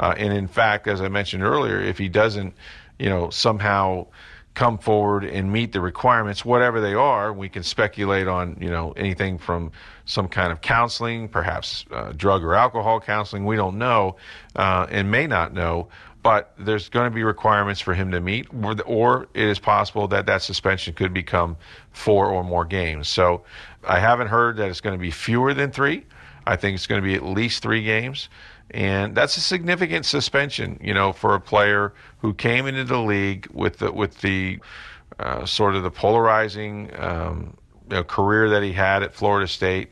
Uh, 0.00 0.14
and 0.16 0.32
in 0.32 0.48
fact, 0.48 0.88
as 0.88 1.00
I 1.00 1.08
mentioned 1.08 1.44
earlier, 1.44 1.80
if 1.80 1.98
he 1.98 2.08
doesn't, 2.08 2.52
you 2.98 3.08
know, 3.08 3.30
somehow 3.30 4.06
come 4.56 4.78
forward 4.78 5.22
and 5.22 5.52
meet 5.52 5.70
the 5.72 5.80
requirements, 5.80 6.44
whatever 6.44 6.80
they 6.80 6.94
are. 6.94 7.32
We 7.32 7.48
can 7.48 7.62
speculate 7.62 8.26
on, 8.26 8.56
you 8.58 8.70
know, 8.70 8.92
anything 8.92 9.38
from 9.38 9.70
some 10.06 10.28
kind 10.28 10.50
of 10.50 10.60
counseling, 10.60 11.28
perhaps 11.28 11.84
uh, 11.90 12.12
drug 12.12 12.42
or 12.42 12.54
alcohol 12.54 13.00
counseling. 13.00 13.44
We 13.44 13.56
don't 13.56 13.76
know 13.76 14.16
uh, 14.54 14.86
and 14.90 15.10
may 15.10 15.26
not 15.26 15.52
know, 15.52 15.88
but 16.22 16.52
there's 16.58 16.88
going 16.88 17.10
to 17.10 17.14
be 17.14 17.22
requirements 17.22 17.80
for 17.80 17.92
him 17.92 18.10
to 18.12 18.20
meet, 18.20 18.46
or, 18.52 18.76
or 18.86 19.28
it 19.34 19.44
is 19.44 19.58
possible 19.58 20.08
that 20.08 20.26
that 20.26 20.42
suspension 20.42 20.94
could 20.94 21.12
become 21.12 21.56
four 21.92 22.26
or 22.26 22.42
more 22.42 22.64
games. 22.64 23.08
So 23.08 23.44
I 23.86 23.98
haven't 23.98 24.28
heard 24.28 24.56
that 24.56 24.68
it's 24.68 24.80
going 24.80 24.96
to 24.96 25.00
be 25.00 25.10
fewer 25.10 25.52
than 25.54 25.70
three. 25.70 26.06
I 26.46 26.56
think 26.56 26.76
it's 26.76 26.86
going 26.86 27.02
to 27.02 27.06
be 27.06 27.14
at 27.14 27.24
least 27.24 27.62
three 27.62 27.82
games. 27.82 28.28
And 28.70 29.14
that's 29.14 29.36
a 29.36 29.40
significant 29.40 30.06
suspension, 30.06 30.78
you 30.82 30.94
know, 30.94 31.12
for 31.12 31.34
a 31.34 31.40
player 31.40 31.92
who 32.18 32.34
came 32.34 32.66
into 32.66 32.84
the 32.84 32.98
league 32.98 33.48
with 33.52 33.78
the 33.78 33.92
with 33.92 34.20
the 34.20 34.58
uh, 35.20 35.46
sort 35.46 35.76
of 35.76 35.82
the 35.82 35.90
polarizing 35.90 36.90
um, 36.98 37.56
you 37.88 37.96
know, 37.96 38.04
career 38.04 38.50
that 38.50 38.62
he 38.62 38.72
had 38.72 39.02
at 39.02 39.14
Florida 39.14 39.46
State. 39.46 39.90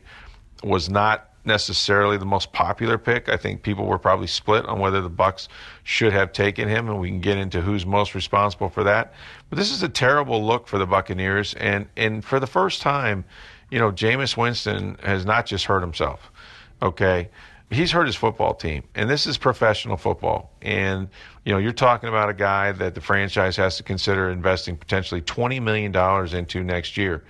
Was 0.63 0.89
not 0.89 1.29
necessarily 1.45 2.17
the 2.17 2.25
most 2.25 2.51
popular 2.51 2.97
pick. 2.97 3.29
I 3.29 3.37
think 3.37 3.61
people 3.61 3.85
were 3.85 3.99
probably 3.99 4.27
split 4.27 4.65
on 4.65 4.79
whether 4.79 5.01
the 5.01 5.09
Bucks 5.09 5.47
should 5.83 6.11
have 6.11 6.33
taken 6.33 6.67
him, 6.67 6.89
and 6.89 6.99
we 6.99 7.09
can 7.09 7.21
get 7.21 7.37
into 7.37 7.61
who's 7.61 7.85
most 7.85 8.15
responsible 8.15 8.69
for 8.69 8.83
that. 8.83 9.13
But 9.49 9.57
this 9.57 9.71
is 9.71 9.83
a 9.83 9.89
terrible 9.89 10.43
look 10.43 10.67
for 10.67 10.77
the 10.77 10.87
Buccaneers, 10.87 11.53
and 11.55 11.87
and 11.95 12.23
for 12.23 12.39
the 12.39 12.47
first 12.47 12.81
time, 12.81 13.25
you 13.69 13.79
know, 13.79 13.91
Jameis 13.91 14.35
Winston 14.35 14.97
has 15.03 15.25
not 15.25 15.45
just 15.45 15.65
hurt 15.65 15.81
himself. 15.81 16.31
Okay, 16.81 17.29
he's 17.69 17.91
hurt 17.91 18.05
his 18.05 18.15
football 18.15 18.53
team, 18.53 18.83
and 18.95 19.09
this 19.09 19.27
is 19.27 19.37
professional 19.37 19.97
football. 19.97 20.51
And 20.61 21.09
you 21.45 21.53
know, 21.53 21.59
you're 21.59 21.73
talking 21.73 22.09
about 22.09 22.29
a 22.29 22.33
guy 22.33 22.71
that 22.73 22.95
the 22.95 23.01
franchise 23.01 23.55
has 23.57 23.77
to 23.77 23.83
consider 23.83 24.29
investing 24.29 24.75
potentially 24.77 25.21
twenty 25.21 25.59
million 25.59 25.91
dollars 25.91 26.33
into 26.33 26.63
next 26.63 26.97
year. 26.97 27.23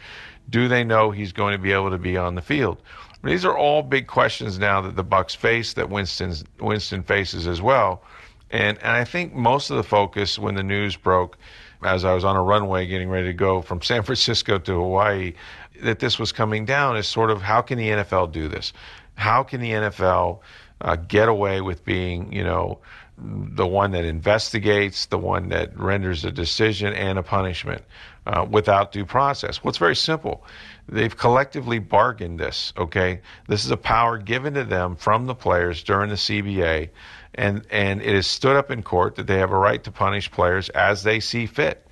Do 0.49 0.67
they 0.67 0.83
know 0.83 1.11
he's 1.11 1.31
going 1.31 1.53
to 1.53 1.57
be 1.57 1.71
able 1.71 1.89
to 1.89 1.97
be 1.97 2.17
on 2.17 2.35
the 2.35 2.41
field? 2.41 2.81
These 3.23 3.43
are 3.43 3.57
all 3.57 3.81
big 3.81 4.07
questions 4.07 4.59
now 4.59 4.81
that 4.81 4.95
the 4.95 5.03
Bucks 5.03 5.33
face, 5.33 5.73
that 5.73 5.89
Winston's, 5.89 6.43
Winston 6.59 7.01
faces 7.01 7.47
as 7.47 7.61
well. 7.61 8.03
And, 8.51 8.77
and 8.77 8.91
I 8.91 9.03
think 9.03 9.33
most 9.33 9.71
of 9.71 9.77
the 9.77 9.83
focus 9.83 10.37
when 10.37 10.55
the 10.55 10.63
news 10.63 10.95
broke 10.95 11.37
as 11.83 12.05
I 12.05 12.13
was 12.13 12.23
on 12.23 12.35
a 12.35 12.41
runway 12.41 12.87
getting 12.87 13.09
ready 13.09 13.27
to 13.27 13.33
go 13.33 13.61
from 13.61 13.81
San 13.81 14.03
Francisco 14.03 14.57
to 14.59 14.73
Hawaii 14.73 15.33
that 15.81 15.99
this 15.99 16.17
was 16.17 16.31
coming 16.31 16.65
down 16.65 16.97
is 16.97 17.07
sort 17.07 17.31
of 17.31 17.41
how 17.41 17.61
can 17.61 17.77
the 17.77 17.89
NFL 17.89 18.31
do 18.31 18.47
this? 18.47 18.73
How 19.15 19.43
can 19.43 19.61
the 19.61 19.71
NFL 19.71 20.39
uh, 20.81 20.95
get 20.95 21.27
away 21.27 21.61
with 21.61 21.83
being, 21.83 22.31
you 22.31 22.43
know, 22.43 22.79
the 23.17 23.65
one 23.65 23.91
that 23.91 24.03
investigates, 24.03 25.05
the 25.05 25.17
one 25.17 25.50
that 25.50 25.77
renders 25.79 26.25
a 26.25 26.31
decision 26.31 26.93
and 26.93 27.17
a 27.17 27.24
punishment 27.24 27.81
uh, 28.27 28.45
without 28.50 28.91
due 28.91 29.05
process? 29.05 29.63
Well, 29.63 29.69
it's 29.69 29.77
very 29.77 29.95
simple. 29.95 30.43
They've 30.88 31.15
collectively 31.15 31.79
bargained 31.79 32.39
this, 32.39 32.74
okay? 32.77 33.22
This 33.48 33.65
is 33.65 33.72
a 33.72 33.77
power 33.77 34.17
given 34.17 34.53
to 34.55 34.63
them 34.63 34.95
from 34.95 35.25
the 35.25 35.36
players 35.36 35.84
during 35.84 36.10
the 36.10 36.15
CBA, 36.15 36.89
and, 37.34 37.65
and 37.69 38.01
it 38.01 38.13
is 38.13 38.27
stood 38.27 38.55
up 38.55 38.69
in 38.69 38.84
court 38.84 39.15
that 39.15 39.27
they 39.27 39.39
have 39.39 39.51
a 39.51 39.57
right 39.57 39.84
to 39.84 39.91
punish 39.91 40.29
players 40.29 40.69
as 40.69 41.03
they 41.03 41.19
see 41.19 41.45
fit. 41.45 41.88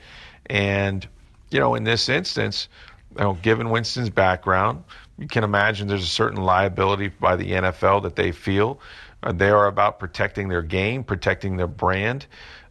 And, 0.47 1.07
you 1.51 1.59
know, 1.59 1.75
in 1.75 1.85
this 1.85 2.09
instance, 2.09 2.67
you 3.17 3.23
know, 3.23 3.33
given 3.41 3.69
Winston's 3.69 4.09
background, 4.09 4.83
you 5.17 5.27
can 5.27 5.43
imagine 5.43 5.87
there's 5.87 6.03
a 6.03 6.07
certain 6.07 6.41
liability 6.41 7.07
by 7.07 7.35
the 7.35 7.51
NFL 7.51 8.03
that 8.03 8.15
they 8.15 8.31
feel. 8.31 8.79
Uh, 9.23 9.31
they 9.31 9.49
are 9.49 9.67
about 9.67 9.99
protecting 9.99 10.49
their 10.49 10.61
game, 10.61 11.03
protecting 11.03 11.55
their 11.57 11.67
brand. 11.67 12.27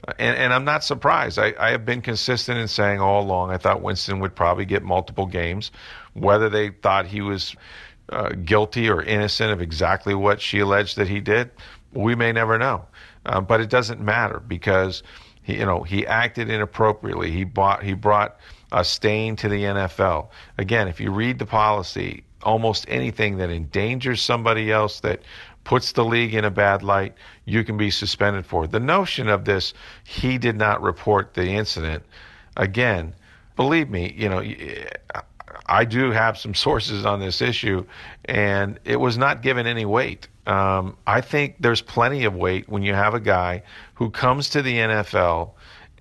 Uh, 0.06 0.12
and, 0.18 0.36
and, 0.36 0.52
I'm 0.52 0.64
not 0.64 0.84
surprised. 0.84 1.38
I, 1.38 1.54
I, 1.58 1.70
have 1.70 1.86
been 1.86 2.02
consistent 2.02 2.58
in 2.58 2.68
saying 2.68 3.00
all 3.00 3.22
along 3.22 3.50
I 3.50 3.56
thought 3.56 3.80
Winston 3.80 4.20
would 4.20 4.34
probably 4.34 4.66
get 4.66 4.82
multiple 4.82 5.26
games. 5.26 5.70
Whether 6.12 6.50
they 6.50 6.68
thought 6.70 7.06
he 7.06 7.22
was 7.22 7.56
uh, 8.10 8.30
guilty 8.44 8.90
or 8.90 9.02
innocent 9.02 9.50
of 9.50 9.62
exactly 9.62 10.14
what 10.14 10.40
she 10.40 10.58
alleged 10.58 10.96
that 10.98 11.08
he 11.08 11.20
did, 11.20 11.50
we 11.92 12.14
may 12.14 12.32
never 12.32 12.58
know. 12.58 12.84
Uh, 13.24 13.40
but 13.40 13.60
it 13.60 13.70
doesn't 13.70 14.00
matter 14.00 14.40
because 14.40 15.02
he, 15.42 15.58
you 15.58 15.64
know, 15.64 15.82
he 15.82 16.06
acted 16.06 16.50
inappropriately. 16.50 17.30
He 17.30 17.44
bought, 17.44 17.82
he 17.82 17.94
brought 17.94 18.36
a 18.72 18.84
stain 18.84 19.36
to 19.36 19.48
the 19.48 19.62
NFL. 19.62 20.28
Again, 20.58 20.88
if 20.88 21.00
you 21.00 21.12
read 21.12 21.38
the 21.38 21.46
policy, 21.46 22.24
almost 22.42 22.84
anything 22.88 23.38
that 23.38 23.50
endangers 23.50 24.20
somebody 24.20 24.72
else, 24.72 25.00
that 25.00 25.22
puts 25.64 25.92
the 25.92 26.04
league 26.04 26.34
in 26.34 26.44
a 26.44 26.50
bad 26.50 26.82
light, 26.82 27.14
you 27.44 27.64
can 27.64 27.76
be 27.76 27.90
suspended 27.90 28.46
for. 28.46 28.66
The 28.66 28.80
notion 28.80 29.28
of 29.28 29.44
this, 29.44 29.74
he 30.04 30.38
did 30.38 30.56
not 30.56 30.82
report 30.82 31.34
the 31.34 31.46
incident. 31.46 32.04
Again, 32.56 33.14
believe 33.56 33.88
me, 33.90 34.14
you 34.16 34.28
know, 34.28 34.42
I 35.66 35.84
do 35.84 36.10
have 36.10 36.38
some 36.38 36.54
sources 36.66 37.06
on 37.06 37.20
this 37.20 37.40
issue, 37.40 37.84
and 38.24 38.78
it 38.84 38.96
was 38.96 39.16
not 39.18 39.42
given 39.42 39.66
any 39.66 39.84
weight. 39.84 40.28
Um, 40.46 40.96
I 41.06 41.20
think 41.20 41.56
there's 41.60 41.82
plenty 41.82 42.24
of 42.24 42.34
weight 42.34 42.68
when 42.68 42.82
you 42.82 42.94
have 42.94 43.14
a 43.14 43.20
guy 43.20 43.62
who 43.94 44.10
comes 44.10 44.50
to 44.50 44.62
the 44.62 44.76
NFL 44.76 45.52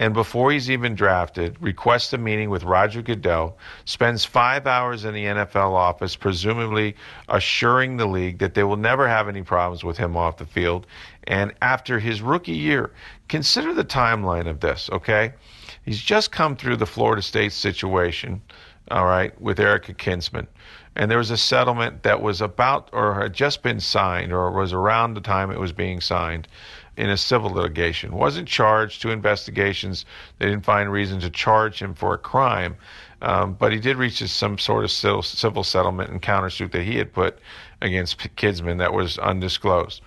and 0.02 0.16
before 0.16 0.52
he's 0.52 0.72
even 0.72 0.96
drafted, 0.96 1.56
requests 1.62 2.12
a 2.12 2.18
meeting 2.18 2.50
with 2.50 2.64
Roger 2.64 3.04
Goodell, 3.04 3.60
spends 3.86 4.26
five 4.26 4.66
hours 4.66 5.06
in 5.06 5.14
the 5.14 5.26
NFL 5.26 5.74
office, 5.74 6.16
presumably 6.16 6.96
assuring 7.30 7.98
the 7.98 8.08
league 8.08 8.40
that 8.40 8.56
they 8.56 8.64
will 8.64 8.78
never 8.78 9.08
have 9.08 9.30
any 9.30 9.44
problems 9.44 9.84
with 9.84 10.00
him 10.00 10.18
off 10.18 10.38
the 10.38 10.46
field. 10.48 10.88
And 11.26 11.54
after 11.62 12.00
his 12.00 12.20
rookie 12.20 12.54
year, 12.54 12.90
consider 13.30 13.76
the 13.76 13.86
timeline 13.86 14.48
of 14.48 14.60
this, 14.60 14.90
okay? 14.92 15.34
He's 15.86 16.02
just 16.02 16.32
come 16.32 16.56
through 16.56 16.78
the 16.78 16.88
Florida 16.88 17.22
State 17.22 17.54
situation, 17.54 18.42
all 18.90 19.06
right, 19.06 19.40
with 19.40 19.60
Erica 19.60 19.94
Kinsman. 19.94 20.48
And 21.02 21.10
there 21.10 21.18
was 21.18 21.32
a 21.32 21.38
settlement 21.38 22.04
that 22.04 22.22
was 22.22 22.42
about 22.42 22.90
or 22.94 23.20
had 23.20 23.34
just 23.34 23.64
been 23.64 23.80
signed 23.80 24.32
or 24.32 24.52
was 24.52 24.72
around 24.72 25.16
the 25.16 25.22
time 25.22 25.50
it 25.50 25.60
was 25.60 25.72
being 25.72 26.00
signed 26.00 26.48
in 26.96 27.10
a 27.10 27.18
civil 27.18 27.50
litigation. 27.50 28.12
Wasn't 28.12 28.48
charged 28.48 29.02
to 29.02 29.10
investigations. 29.10 30.06
They 30.38 30.46
didn't 30.46 30.64
find 30.64 30.92
reason 30.92 31.20
to 31.22 31.32
charge 31.32 31.82
him 31.82 31.96
for 31.96 32.14
a 32.14 32.20
crime, 32.20 32.76
um, 33.24 33.54
but 33.54 33.72
he 33.72 33.80
did 33.80 33.98
reach 33.98 34.24
some 34.30 34.60
sort 34.60 34.84
of 34.84 34.92
civil, 34.92 35.24
civil 35.24 35.64
settlement 35.64 36.12
and 36.12 36.22
countersuit 36.22 36.72
that 36.74 36.84
he 36.84 36.98
had 36.98 37.12
put 37.12 37.40
against 37.82 38.20
Kinsman 38.36 38.78
that 38.78 38.94
was 38.94 39.18
undisclosed. 39.18 40.04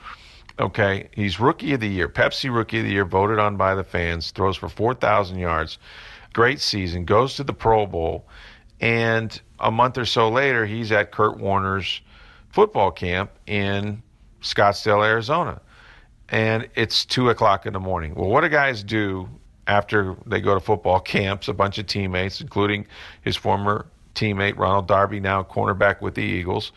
Okay, 0.60 1.08
he's 1.10 1.40
rookie 1.40 1.72
of 1.72 1.80
the 1.80 1.88
year, 1.88 2.08
Pepsi 2.08 2.54
rookie 2.54 2.78
of 2.78 2.84
the 2.84 2.92
year, 2.92 3.04
voted 3.04 3.40
on 3.40 3.56
by 3.56 3.74
the 3.74 3.82
fans, 3.82 4.30
throws 4.30 4.56
for 4.56 4.68
4,000 4.68 5.40
yards, 5.40 5.76
great 6.32 6.60
season, 6.60 7.04
goes 7.04 7.34
to 7.34 7.42
the 7.42 7.52
Pro 7.52 7.84
Bowl, 7.84 8.28
and 8.80 9.40
a 9.64 9.70
month 9.70 9.98
or 9.98 10.04
so 10.04 10.28
later, 10.28 10.64
he's 10.64 10.92
at 10.92 11.10
Kurt 11.10 11.38
Warner's 11.38 12.00
football 12.50 12.92
camp 12.92 13.32
in 13.46 14.00
Scottsdale, 14.40 15.04
Arizona 15.04 15.60
and 16.28 16.68
it's 16.74 17.04
two 17.04 17.28
o'clock 17.30 17.66
in 17.66 17.72
the 17.72 17.80
morning. 17.80 18.14
Well, 18.14 18.28
what 18.28 18.40
do 18.40 18.48
guys 18.48 18.82
do 18.82 19.28
after 19.66 20.16
they 20.26 20.40
go 20.40 20.54
to 20.54 20.60
football 20.60 21.00
camps? 21.14 21.48
A 21.48 21.52
bunch 21.52 21.78
of 21.78 21.86
teammates, 21.86 22.40
including 22.40 22.86
his 23.22 23.36
former 23.36 23.86
teammate 24.14 24.56
Ronald 24.56 24.86
Darby, 24.86 25.20
now 25.20 25.42
cornerback 25.42 26.00
with 26.00 26.14
the 26.14 26.22
Eagles. 26.22 26.72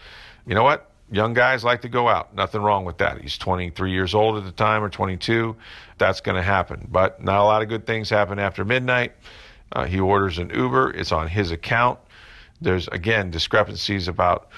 You 0.45 0.55
know 0.55 0.63
what? 0.63 0.91
Young 1.09 1.33
guys 1.33 1.63
like 1.63 1.81
to 1.81 1.89
go 1.89 2.09
out. 2.09 2.35
Nothing 2.35 2.61
wrong 2.61 2.83
with 2.83 2.97
that. 2.97 3.21
He's 3.21 3.37
23 3.37 3.91
years 3.91 4.13
old 4.13 4.37
at 4.37 4.43
the 4.43 4.51
time 4.51 4.83
or 4.83 4.89
22. 4.89 5.55
That's 5.97 6.19
going 6.19 6.35
to 6.35 6.41
happen. 6.41 6.87
But 6.91 7.23
not 7.23 7.39
a 7.39 7.43
lot 7.43 7.61
of 7.61 7.69
good 7.69 7.87
things 7.87 8.09
happen 8.09 8.39
after 8.39 8.65
midnight. 8.65 9.13
Uh, 9.71 9.85
he 9.85 9.99
orders 9.99 10.37
an 10.37 10.49
Uber. 10.49 10.91
It's 10.91 11.13
on 11.13 11.27
his 11.29 11.51
account. 11.51 11.99
There's, 12.61 12.87
again, 12.89 13.31
discrepancies 13.31 14.07
about 14.07 14.49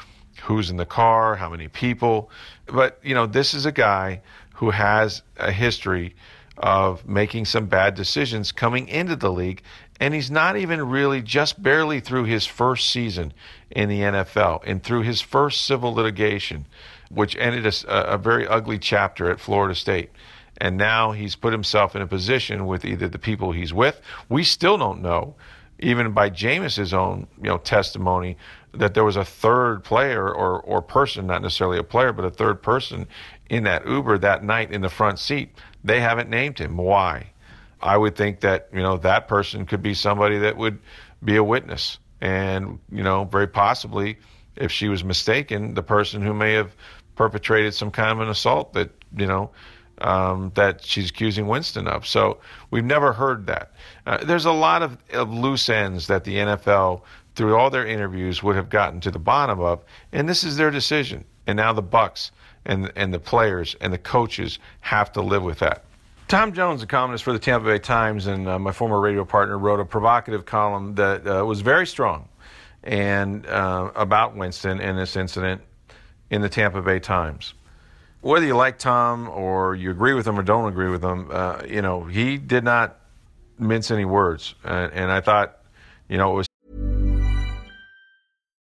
who's 0.43 0.69
in 0.69 0.77
the 0.77 0.85
car, 0.85 1.35
how 1.35 1.49
many 1.49 1.67
people. 1.67 2.31
But, 2.65 2.99
you 3.03 3.13
know, 3.13 3.25
this 3.25 3.53
is 3.53 3.65
a 3.65 3.71
guy 3.71 4.21
who 4.55 4.71
has 4.71 5.21
a 5.37 5.51
history 5.51 6.15
of 6.57 7.07
making 7.07 7.45
some 7.45 7.67
bad 7.67 7.95
decisions 7.95 8.51
coming 8.51 8.87
into 8.87 9.15
the 9.15 9.31
league. 9.31 9.61
And 9.99 10.13
he's 10.13 10.31
not 10.31 10.55
even 10.55 10.89
really 10.89 11.21
just 11.21 11.61
barely 11.61 11.99
through 11.99 12.25
his 12.25 12.45
first 12.45 12.89
season 12.89 13.33
in 13.69 13.89
the 13.89 13.99
NFL 13.99 14.61
and 14.65 14.81
through 14.81 15.03
his 15.03 15.21
first 15.21 15.65
civil 15.65 15.93
litigation, 15.93 16.65
which 17.09 17.35
ended 17.37 17.65
a, 17.65 18.13
a 18.13 18.17
very 18.17 18.47
ugly 18.47 18.79
chapter 18.79 19.29
at 19.29 19.39
Florida 19.39 19.75
State. 19.75 20.11
And 20.57 20.77
now 20.77 21.11
he's 21.11 21.35
put 21.35 21.53
himself 21.53 21.95
in 21.95 22.01
a 22.01 22.07
position 22.07 22.65
with 22.65 22.83
either 22.83 23.07
the 23.07 23.19
people 23.19 23.51
he's 23.51 23.73
with. 23.73 24.01
We 24.27 24.43
still 24.43 24.77
don't 24.77 25.01
know, 25.01 25.35
even 25.79 26.11
by 26.11 26.29
Jameis's 26.29 26.93
own 26.93 27.27
you 27.37 27.49
know 27.49 27.57
testimony, 27.57 28.37
that 28.73 28.93
there 28.93 29.03
was 29.03 29.15
a 29.15 29.25
third 29.25 29.83
player 29.83 30.23
or, 30.23 30.59
or 30.61 30.81
person, 30.81 31.27
not 31.27 31.41
necessarily 31.41 31.79
a 31.79 31.83
player, 31.83 32.13
but 32.13 32.25
a 32.25 32.29
third 32.29 32.61
person 32.61 33.07
in 33.49 33.63
that 33.63 33.87
Uber 33.87 34.17
that 34.19 34.43
night 34.43 34.71
in 34.71 34.81
the 34.81 34.89
front 34.89 35.19
seat. 35.19 35.49
They 35.83 35.99
haven't 36.01 36.29
named 36.29 36.59
him. 36.59 36.77
Why? 36.77 37.31
I 37.81 37.97
would 37.97 38.15
think 38.15 38.41
that, 38.41 38.69
you 38.73 38.81
know, 38.81 38.97
that 38.97 39.27
person 39.27 39.65
could 39.65 39.81
be 39.81 39.93
somebody 39.93 40.37
that 40.39 40.57
would 40.57 40.79
be 41.23 41.37
a 41.37 41.43
witness. 41.43 41.97
And, 42.21 42.79
you 42.91 43.03
know, 43.03 43.23
very 43.23 43.47
possibly, 43.47 44.17
if 44.55 44.71
she 44.71 44.89
was 44.89 45.03
mistaken, 45.03 45.73
the 45.73 45.83
person 45.83 46.21
who 46.21 46.33
may 46.33 46.53
have 46.53 46.75
perpetrated 47.15 47.73
some 47.73 47.91
kind 47.91 48.11
of 48.11 48.19
an 48.19 48.29
assault 48.29 48.73
that, 48.73 48.91
you 49.15 49.25
know, 49.25 49.51
um, 50.01 50.51
that 50.55 50.83
she's 50.83 51.09
accusing 51.09 51.47
Winston 51.47 51.87
of. 51.87 52.07
So 52.07 52.39
we've 52.71 52.85
never 52.85 53.13
heard 53.13 53.47
that. 53.47 53.73
Uh, 54.05 54.23
there's 54.23 54.45
a 54.45 54.51
lot 54.51 54.81
of, 54.81 54.97
of 55.13 55.31
loose 55.31 55.69
ends 55.69 56.07
that 56.07 56.23
the 56.23 56.35
NFL, 56.35 57.01
through 57.35 57.55
all 57.55 57.69
their 57.69 57.85
interviews, 57.85 58.41
would 58.43 58.55
have 58.55 58.69
gotten 58.69 58.99
to 59.01 59.11
the 59.11 59.19
bottom 59.19 59.59
of, 59.59 59.83
and 60.11 60.27
this 60.27 60.43
is 60.43 60.57
their 60.57 60.71
decision. 60.71 61.23
And 61.47 61.57
now 61.57 61.73
the 61.73 61.81
Bucks 61.81 62.31
and 62.65 62.91
and 62.95 63.13
the 63.13 63.19
players 63.19 63.75
and 63.81 63.91
the 63.91 63.97
coaches 63.97 64.59
have 64.81 65.11
to 65.13 65.21
live 65.21 65.43
with 65.43 65.59
that. 65.59 65.83
Tom 66.27 66.53
Jones, 66.53 66.83
a 66.83 66.85
columnist 66.85 67.23
for 67.23 67.33
the 67.33 67.39
Tampa 67.39 67.65
Bay 67.65 67.79
Times 67.79 68.27
and 68.27 68.47
uh, 68.47 68.59
my 68.59 68.71
former 68.71 68.99
radio 68.99 69.25
partner, 69.25 69.57
wrote 69.57 69.79
a 69.79 69.85
provocative 69.85 70.45
column 70.45 70.93
that 70.95 71.25
uh, 71.25 71.43
was 71.43 71.61
very 71.61 71.87
strong 71.87 72.29
and 72.83 73.45
uh, 73.47 73.91
about 73.95 74.35
Winston 74.35 74.79
and 74.79 74.97
this 74.97 75.15
incident 75.15 75.61
in 76.29 76.41
the 76.41 76.49
Tampa 76.49 76.81
Bay 76.81 76.99
Times. 76.99 77.55
Whether 78.21 78.45
you 78.45 78.55
like 78.55 78.77
Tom 78.77 79.29
or 79.29 79.75
you 79.75 79.91
agree 79.91 80.13
with 80.13 80.27
him 80.27 80.37
or 80.37 80.43
don't 80.43 80.67
agree 80.67 80.89
with 80.89 81.03
him, 81.03 81.29
uh, 81.31 81.61
you 81.67 81.81
know 81.81 82.03
he 82.03 82.37
did 82.37 82.63
not 82.63 82.99
mince 83.57 83.91
any 83.91 84.05
words, 84.05 84.55
and, 84.63 84.91
and 84.93 85.11
I 85.11 85.21
thought, 85.21 85.57
you 86.09 86.17
know, 86.17 86.31
it 86.31 86.35
was 86.35 86.47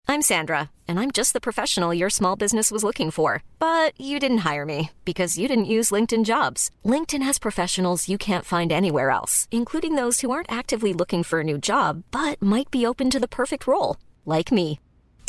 I'm 0.10 0.24
Sandra, 0.24 0.72
and 0.88 1.00
I'm 1.00 1.12
just 1.12 1.34
the 1.34 1.40
professional 1.40 1.94
your 1.94 2.10
small 2.10 2.36
business 2.36 2.72
was 2.72 2.84
looking 2.84 3.12
for. 3.12 3.44
But 3.60 3.94
you 4.02 4.20
didn't 4.20 4.40
hire 4.40 4.66
me 4.66 4.90
because 5.06 5.38
you 5.38 5.48
didn't 5.48 5.74
use 5.74 5.92
LinkedIn 5.92 6.26
jobs. 6.26 6.72
LinkedIn 6.84 7.22
has 7.22 7.40
professionals 7.40 8.10
you 8.10 8.18
can't 8.18 8.44
find 8.44 8.72
anywhere 8.72 9.12
else, 9.12 9.48
including 9.52 9.96
those 9.96 10.20
who 10.22 10.32
aren't 10.32 10.52
actively 10.52 10.94
looking 10.94 11.24
for 11.24 11.42
a 11.42 11.44
new 11.44 11.58
job 11.58 12.04
but 12.12 12.42
might 12.42 12.72
be 12.72 12.86
open 12.86 13.10
to 13.12 13.20
the 13.20 13.28
perfect 13.28 13.68
role, 13.68 13.98
like 14.26 14.52
me. 14.52 14.80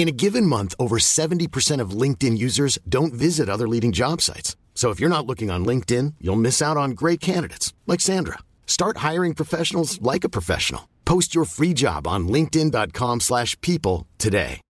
In 0.00 0.08
a 0.08 0.12
given 0.12 0.46
month, 0.46 0.74
over 0.78 0.96
70% 0.96 1.78
of 1.82 1.90
LinkedIn 1.90 2.38
users 2.38 2.78
don't 2.88 3.12
visit 3.12 3.50
other 3.50 3.68
leading 3.68 3.92
job 3.92 4.22
sites. 4.22 4.56
So 4.74 4.88
if 4.88 4.98
you're 4.98 5.16
not 5.16 5.26
looking 5.26 5.50
on 5.50 5.66
LinkedIn, 5.66 6.14
you'll 6.22 6.36
miss 6.36 6.62
out 6.62 6.78
on 6.78 6.92
great 6.92 7.20
candidates 7.20 7.74
like 7.86 8.00
Sandra. 8.00 8.38
Start 8.66 9.04
hiring 9.08 9.34
professionals 9.34 10.00
like 10.00 10.24
a 10.24 10.30
professional. 10.30 10.88
Post 11.04 11.34
your 11.34 11.44
free 11.44 11.74
job 11.74 12.06
on 12.06 12.28
linkedin.com/people 12.28 14.06
today 14.16 14.62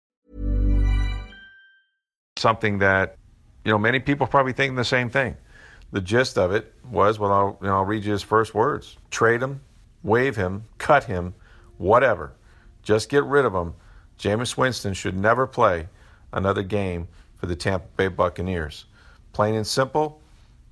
something 2.40 2.78
that, 2.78 3.16
you 3.64 3.70
know, 3.70 3.78
many 3.78 4.00
people 4.00 4.26
probably 4.26 4.52
think 4.52 4.74
the 4.74 4.84
same 4.84 5.10
thing. 5.10 5.36
The 5.92 6.00
gist 6.00 6.38
of 6.38 6.52
it 6.52 6.72
was, 6.90 7.18
well, 7.18 7.32
I'll, 7.32 7.58
you 7.60 7.68
know, 7.68 7.76
I'll 7.76 7.84
read 7.84 8.04
you 8.04 8.12
his 8.12 8.22
first 8.22 8.54
words. 8.54 8.96
Trade 9.10 9.42
him, 9.42 9.60
waive 10.02 10.36
him, 10.36 10.64
cut 10.78 11.04
him, 11.04 11.34
whatever. 11.78 12.32
Just 12.82 13.08
get 13.08 13.24
rid 13.24 13.44
of 13.44 13.54
him. 13.54 13.74
Jameis 14.20 14.56
Winston 14.56 14.92
should 14.92 15.16
never 15.16 15.46
play 15.46 15.88
another 16.32 16.62
game 16.62 17.08
for 17.36 17.46
the 17.46 17.56
Tampa 17.56 17.86
Bay 17.96 18.08
Buccaneers. 18.08 18.84
Plain 19.32 19.54
and 19.54 19.66
simple, 19.66 20.20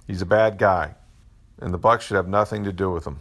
he's 0.07 0.21
a 0.21 0.27
bad 0.27 0.59
guy, 0.59 0.95
and 1.61 1.73
the 1.73 1.79
Bucks 1.79 2.05
should 2.05 2.17
have 2.17 2.29
nothing 2.29 2.63
to 2.65 2.73
do 2.73 2.91
with 2.91 3.07
him. 3.07 3.21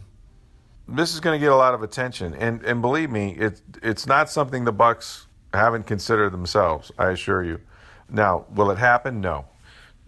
This 0.86 1.14
is 1.14 1.20
going 1.20 1.38
to 1.38 1.44
get 1.44 1.52
a 1.52 1.56
lot 1.56 1.74
of 1.74 1.82
attention, 1.82 2.34
and 2.34 2.62
and 2.62 2.82
believe 2.82 3.10
me, 3.10 3.36
it 3.36 3.60
it's 3.82 4.06
not 4.06 4.30
something 4.30 4.64
the 4.64 4.72
Bucks 4.72 5.26
haven't 5.54 5.86
considered 5.86 6.32
themselves. 6.32 6.92
I 6.98 7.10
assure 7.10 7.42
you. 7.42 7.60
Now, 8.10 8.44
will 8.54 8.70
it 8.70 8.78
happen? 8.78 9.20
No. 9.20 9.46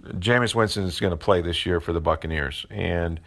Jameis 0.03 0.55
Winston 0.55 0.85
is 0.85 1.01
going 1.01 1.13
to 1.13 1.17
play 1.17 1.43
this 1.43 1.67
year 1.67 1.81
for 1.81 1.93
the 1.93 2.01
Buccaneers, 2.01 2.67
and 2.71 3.21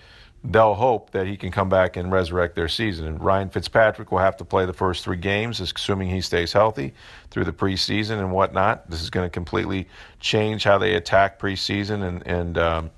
they'll 0.43 0.73
hope 0.73 1.11
that 1.11 1.25
he 1.25 1.37
can 1.37 1.51
come 1.51 1.69
back 1.69 1.95
and 1.95 2.11
resurrect 2.11 2.55
their 2.55 2.67
season. 2.67 3.07
And 3.07 3.23
Ryan 3.23 3.49
Fitzpatrick 3.49 4.11
will 4.11 4.19
have 4.19 4.35
to 4.37 4.45
play 4.45 4.65
the 4.65 4.73
first 4.73 5.03
three 5.03 5.17
games, 5.17 5.61
assuming 5.61 6.09
he 6.09 6.21
stays 6.21 6.51
healthy 6.51 6.93
through 7.31 7.45
the 7.45 7.53
preseason 7.53 8.19
and 8.19 8.31
whatnot. 8.31 8.89
This 8.89 9.01
is 9.01 9.09
going 9.09 9.25
to 9.25 9.29
completely 9.29 9.87
change 10.19 10.63
how 10.63 10.77
they 10.77 10.95
attack 10.95 11.39
preseason 11.39 12.03
and 12.03 12.27
and 12.27 12.57
um, 12.57 12.91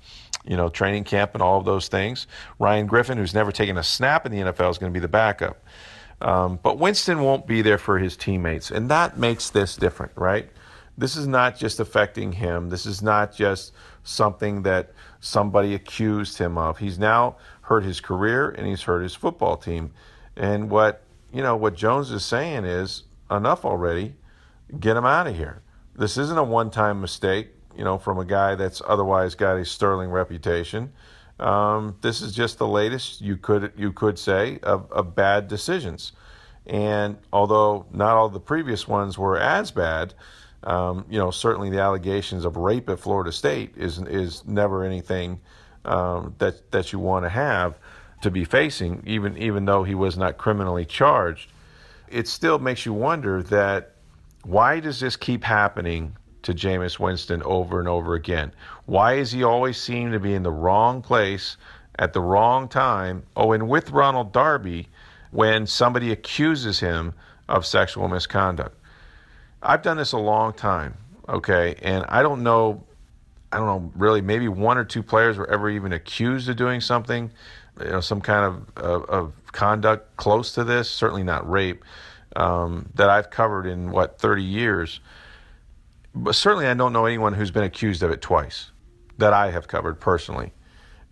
you 0.44 0.56
know 0.56 0.68
training 0.68 1.04
camp 1.04 1.34
and 1.34 1.42
all 1.42 1.58
of 1.58 1.64
those 1.64 1.88
things. 1.88 2.26
Ryan 2.58 2.86
Griffin, 2.86 3.16
who's 3.16 3.34
never 3.34 3.52
taken 3.52 3.78
a 3.78 3.82
snap 3.84 4.26
in 4.26 4.32
the 4.32 4.38
NFL, 4.38 4.70
is 4.70 4.78
going 4.78 4.92
to 4.92 4.96
be 4.96 5.02
the 5.02 5.08
backup. 5.08 5.62
Um, 6.20 6.58
but 6.62 6.78
Winston 6.78 7.20
won't 7.20 7.46
be 7.46 7.62
there 7.62 7.78
for 7.78 7.98
his 7.98 8.16
teammates, 8.16 8.70
and 8.70 8.90
that 8.90 9.18
makes 9.18 9.50
this 9.50 9.76
different, 9.76 10.12
right? 10.16 10.48
This 10.98 11.14
is 11.14 11.26
not 11.26 11.58
just 11.58 11.78
affecting 11.78 12.32
him. 12.32 12.70
This 12.70 12.86
is 12.86 13.02
not 13.02 13.34
just 13.34 13.72
something 14.02 14.62
that 14.62 14.92
somebody 15.26 15.74
accused 15.74 16.38
him 16.38 16.56
of. 16.56 16.78
He's 16.78 16.98
now 16.98 17.36
hurt 17.62 17.84
his 17.84 18.00
career 18.00 18.48
and 18.50 18.66
he's 18.66 18.82
hurt 18.82 19.02
his 19.02 19.14
football 19.14 19.56
team. 19.56 19.92
And 20.36 20.70
what 20.70 21.02
you 21.32 21.42
know 21.42 21.56
what 21.56 21.74
Jones 21.74 22.10
is 22.10 22.24
saying 22.24 22.64
is 22.64 23.02
enough 23.30 23.64
already. 23.64 24.14
Get 24.78 24.96
him 24.96 25.04
out 25.04 25.26
of 25.26 25.36
here. 25.36 25.62
This 25.94 26.16
isn't 26.18 26.38
a 26.38 26.44
one-time 26.44 27.00
mistake, 27.00 27.48
you 27.76 27.84
know, 27.84 27.98
from 27.98 28.18
a 28.18 28.24
guy 28.24 28.54
that's 28.54 28.82
otherwise 28.86 29.34
got 29.34 29.56
a 29.56 29.64
sterling 29.64 30.10
reputation. 30.10 30.92
Um, 31.38 31.96
this 32.00 32.20
is 32.20 32.34
just 32.34 32.58
the 32.58 32.66
latest 32.66 33.20
you 33.20 33.36
could 33.36 33.72
you 33.76 33.92
could 33.92 34.18
say 34.18 34.58
of, 34.62 34.90
of 34.92 35.14
bad 35.14 35.48
decisions. 35.48 36.12
And 36.66 37.18
although 37.32 37.86
not 37.92 38.16
all 38.16 38.28
the 38.28 38.40
previous 38.40 38.88
ones 38.88 39.18
were 39.18 39.38
as 39.38 39.70
bad, 39.70 40.14
um, 40.66 41.06
you 41.08 41.18
know, 41.18 41.30
certainly 41.30 41.70
the 41.70 41.80
allegations 41.80 42.44
of 42.44 42.56
rape 42.56 42.90
at 42.90 42.98
Florida 42.98 43.30
State 43.30 43.74
is 43.76 43.98
is 43.98 44.44
never 44.44 44.82
anything 44.82 45.40
um, 45.84 46.34
that 46.38 46.70
that 46.72 46.92
you 46.92 46.98
want 46.98 47.24
to 47.24 47.28
have 47.28 47.78
to 48.22 48.30
be 48.30 48.44
facing, 48.44 49.02
even 49.06 49.38
even 49.38 49.64
though 49.64 49.84
he 49.84 49.94
was 49.94 50.18
not 50.18 50.36
criminally 50.36 50.84
charged. 50.84 51.50
It 52.08 52.26
still 52.26 52.58
makes 52.58 52.84
you 52.84 52.92
wonder 52.92 53.42
that 53.44 53.92
why 54.44 54.80
does 54.80 54.98
this 54.98 55.16
keep 55.16 55.44
happening 55.44 56.16
to 56.42 56.52
Jameis 56.52 56.98
Winston 56.98 57.42
over 57.44 57.78
and 57.78 57.88
over 57.88 58.14
again? 58.14 58.52
Why 58.86 59.14
is 59.14 59.30
he 59.30 59.44
always 59.44 59.76
seem 59.80 60.10
to 60.12 60.20
be 60.20 60.34
in 60.34 60.42
the 60.42 60.52
wrong 60.52 61.00
place 61.00 61.56
at 61.98 62.12
the 62.12 62.20
wrong 62.20 62.68
time? 62.68 63.22
Oh, 63.36 63.52
and 63.52 63.68
with 63.68 63.90
Ronald 63.90 64.32
Darby, 64.32 64.88
when 65.30 65.66
somebody 65.66 66.10
accuses 66.10 66.80
him 66.80 67.14
of 67.48 67.64
sexual 67.66 68.08
misconduct. 68.08 68.76
I've 69.66 69.82
done 69.82 69.96
this 69.96 70.12
a 70.12 70.18
long 70.18 70.52
time, 70.52 70.96
okay, 71.28 71.74
and 71.82 72.04
I 72.08 72.22
don't 72.22 72.42
know, 72.42 72.84
I 73.50 73.56
don't 73.58 73.66
know 73.66 73.92
really, 73.96 74.20
maybe 74.20 74.48
one 74.48 74.78
or 74.78 74.84
two 74.84 75.02
players 75.02 75.36
were 75.36 75.50
ever 75.50 75.68
even 75.68 75.92
accused 75.92 76.48
of 76.48 76.56
doing 76.56 76.80
something, 76.80 77.30
you 77.80 77.90
know, 77.90 78.00
some 78.00 78.20
kind 78.20 78.44
of, 78.44 78.84
of, 78.84 79.04
of 79.10 79.32
conduct 79.52 80.16
close 80.16 80.52
to 80.52 80.62
this, 80.62 80.88
certainly 80.88 81.24
not 81.24 81.48
rape, 81.50 81.84
um, 82.36 82.88
that 82.94 83.10
I've 83.10 83.30
covered 83.30 83.66
in 83.66 83.90
what, 83.90 84.18
30 84.20 84.42
years. 84.42 85.00
But 86.14 86.34
certainly 86.34 86.66
I 86.66 86.74
don't 86.74 86.92
know 86.92 87.04
anyone 87.04 87.34
who's 87.34 87.50
been 87.50 87.64
accused 87.64 88.02
of 88.02 88.10
it 88.10 88.22
twice 88.22 88.70
that 89.18 89.32
I 89.32 89.50
have 89.50 89.66
covered 89.66 90.00
personally. 90.00 90.52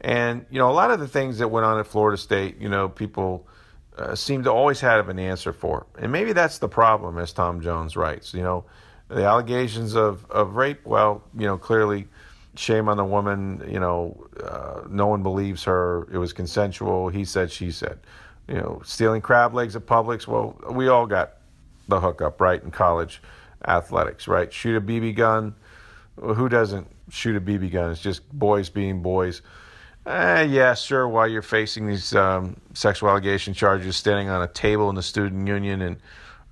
And, 0.01 0.47
you 0.51 0.59
know, 0.59 0.71
a 0.71 0.73
lot 0.73 0.91
of 0.91 1.01
the 1.01 1.09
things 1.09 1.39
that 1.39 1.49
went 1.49 1.67
on 1.67 1.79
at 1.79 1.87
Florida 1.87 2.17
State, 2.17 2.61
you 2.61 2.69
know, 2.69 2.89
people 2.89 3.49
uh, 3.97 4.15
seem 4.15 4.43
to 4.45 4.51
always 4.51 4.81
have 4.81 5.09
an 5.09 5.19
answer 5.19 5.53
for. 5.53 5.87
And 5.99 6.11
maybe 6.11 6.33
that's 6.33 6.59
the 6.59 6.69
problem, 6.69 7.19
as 7.19 7.33
Tom 7.33 7.61
Jones 7.61 7.97
writes. 7.97 8.35
You 8.35 8.43
know, 8.43 8.65
the 9.09 9.25
allegations 9.25 9.95
of, 9.95 10.29
of 10.31 10.57
rape, 10.57 10.85
well, 10.85 11.23
you 11.37 11.47
know, 11.47 11.57
clearly 11.57 12.09
shame 12.57 12.89
on 12.89 12.97
the 12.97 13.05
woman. 13.05 13.63
You 13.69 13.81
know, 13.81 14.27
uh, 14.43 14.83
no 14.89 15.07
one 15.07 15.23
believes 15.23 15.65
her. 15.65 16.09
It 16.13 16.19
was 16.19 16.33
consensual. 16.33 17.09
He 17.09 17.25
said, 17.25 17.51
she 17.51 17.71
said. 17.71 17.99
You 18.49 18.57
know, 18.57 18.83
stealing 18.85 19.23
crab 19.23 19.55
legs 19.55 19.75
at 19.75 19.87
Publix, 19.87 20.27
well, 20.27 20.59
we 20.71 20.89
all 20.89 21.07
got 21.07 21.35
the 21.89 22.01
hookup, 22.01 22.41
right, 22.41 22.63
in 22.63 22.71
college 22.71 23.23
athletics, 23.67 24.29
right? 24.29 24.53
Shoot 24.53 24.77
a 24.77 24.81
BB 24.81 25.17
gun. 25.17 25.55
Who 26.21 26.49
doesn't 26.49 26.87
shoot 27.11 27.37
a 27.37 27.41
BB 27.41 27.73
gun? 27.73 27.91
It's 27.91 28.01
just 28.01 28.29
boys 28.33 28.69
being 28.69 29.03
boys. 29.03 29.43
Uh, 30.07 30.47
yeah, 30.49 30.75
sure. 30.75 31.09
While 31.09 31.29
you're 31.29 31.43
facing 31.43 31.87
these 31.87 32.15
um, 32.15 32.57
sexual 32.75 33.09
allegation 33.09 33.55
charges, 33.55 33.97
standing 33.97 34.29
on 34.29 34.43
a 34.43 34.47
table 34.47 34.91
in 34.91 34.97
the 34.97 35.03
student 35.03 35.47
union 35.49 35.81
and 35.81 35.97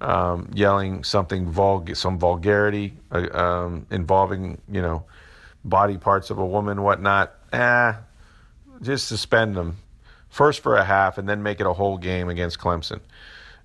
um, 0.00 0.50
yelling 0.54 1.04
something 1.04 1.50
vulgar, 1.50 1.94
some 1.94 2.18
vulgarity 2.18 2.94
uh, 3.10 3.28
um, 3.32 3.86
involving, 3.90 4.58
you 4.70 4.80
know, 4.80 5.04
body 5.64 5.98
parts 5.98 6.30
of 6.30 6.38
a 6.38 6.46
woman, 6.46 6.82
whatnot. 6.82 7.34
Eh, 7.52 7.92
just 8.80 9.06
suspend 9.06 9.54
them 9.54 9.76
first 10.30 10.60
for 10.60 10.76
a 10.76 10.84
half 10.84 11.18
and 11.18 11.28
then 11.28 11.42
make 11.42 11.60
it 11.60 11.66
a 11.66 11.72
whole 11.72 11.98
game 11.98 12.30
against 12.30 12.58
Clemson. 12.58 13.00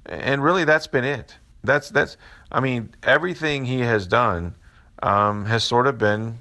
And 0.05 0.43
really, 0.43 0.65
that's 0.65 0.87
been 0.87 1.05
it. 1.05 1.37
That's 1.63 1.89
that's. 1.89 2.17
I 2.51 2.59
mean, 2.59 2.93
everything 3.03 3.65
he 3.65 3.79
has 3.81 4.05
done 4.05 4.55
um, 5.01 5.45
has 5.45 5.63
sort 5.63 5.87
of 5.87 5.97
been 5.97 6.39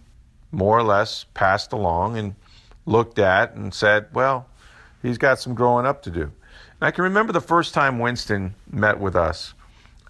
more 0.52 0.78
or 0.78 0.82
less 0.82 1.24
passed 1.34 1.72
along 1.72 2.16
and 2.16 2.34
looked 2.86 3.18
at 3.18 3.54
and 3.54 3.74
said, 3.74 4.06
well, 4.14 4.46
he's 5.02 5.18
got 5.18 5.38
some 5.38 5.54
growing 5.54 5.84
up 5.84 6.02
to 6.02 6.10
do. 6.10 6.22
And 6.22 6.32
I 6.82 6.90
can 6.90 7.04
remember 7.04 7.32
the 7.32 7.40
first 7.40 7.74
time 7.74 7.98
Winston 7.98 8.54
met 8.70 8.98
with 8.98 9.16
us 9.16 9.54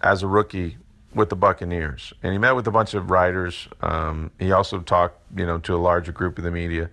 as 0.01 0.23
a 0.23 0.27
rookie 0.27 0.77
with 1.13 1.29
the 1.29 1.35
Buccaneers, 1.35 2.13
and 2.21 2.31
he 2.31 2.37
met 2.37 2.55
with 2.55 2.67
a 2.67 2.71
bunch 2.71 2.93
of 2.93 3.09
writers. 3.09 3.67
Um, 3.81 4.29
he 4.37 4.51
also 4.51 4.79
talked, 4.79 5.19
you 5.35 5.45
know, 5.45 5.57
to 5.59 5.75
a 5.75 5.77
larger 5.77 6.11
group 6.11 6.37
of 6.37 6.43
the 6.43 6.51
media. 6.51 6.89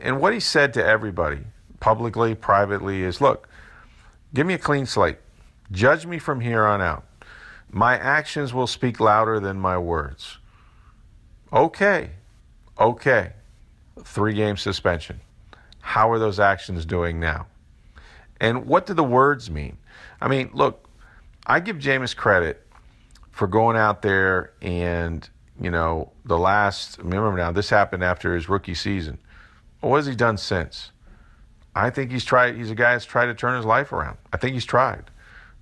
And 0.00 0.20
what 0.20 0.32
he 0.32 0.40
said 0.40 0.72
to 0.74 0.84
everybody, 0.84 1.40
publicly, 1.80 2.34
privately, 2.34 3.02
is, 3.02 3.20
"Look, 3.20 3.48
give 4.32 4.46
me 4.46 4.54
a 4.54 4.58
clean 4.58 4.86
slate. 4.86 5.18
Judge 5.70 6.06
me 6.06 6.18
from 6.18 6.40
here 6.40 6.64
on 6.64 6.80
out. 6.80 7.04
My 7.70 7.98
actions 7.98 8.54
will 8.54 8.68
speak 8.68 9.00
louder 9.00 9.38
than 9.38 9.60
my 9.60 9.76
words." 9.76 10.38
Okay, 11.52 12.12
okay 12.78 13.32
three 14.04 14.34
game 14.34 14.56
suspension. 14.56 15.20
How 15.80 16.10
are 16.10 16.18
those 16.18 16.38
actions 16.38 16.84
doing 16.84 17.18
now? 17.18 17.46
And 18.40 18.66
what 18.66 18.86
do 18.86 18.94
the 18.94 19.04
words 19.04 19.50
mean? 19.50 19.78
I 20.20 20.28
mean, 20.28 20.50
look, 20.52 20.88
I 21.46 21.60
give 21.60 21.76
Jameis 21.78 22.14
credit 22.14 22.66
for 23.30 23.46
going 23.46 23.76
out 23.76 24.02
there 24.02 24.52
and, 24.60 25.28
you 25.60 25.70
know, 25.70 26.12
the 26.24 26.38
last, 26.38 26.98
remember 26.98 27.36
now, 27.36 27.52
this 27.52 27.70
happened 27.70 28.04
after 28.04 28.34
his 28.34 28.48
rookie 28.48 28.74
season. 28.74 29.18
what 29.80 29.96
has 29.96 30.06
he 30.06 30.14
done 30.14 30.36
since? 30.36 30.92
I 31.74 31.90
think 31.90 32.10
he's 32.10 32.24
tried, 32.24 32.56
he's 32.56 32.70
a 32.70 32.74
guy 32.74 32.92
that's 32.92 33.04
tried 33.04 33.26
to 33.26 33.34
turn 33.34 33.56
his 33.56 33.64
life 33.64 33.92
around. 33.92 34.18
I 34.32 34.36
think 34.36 34.54
he's 34.54 34.64
tried. 34.64 35.10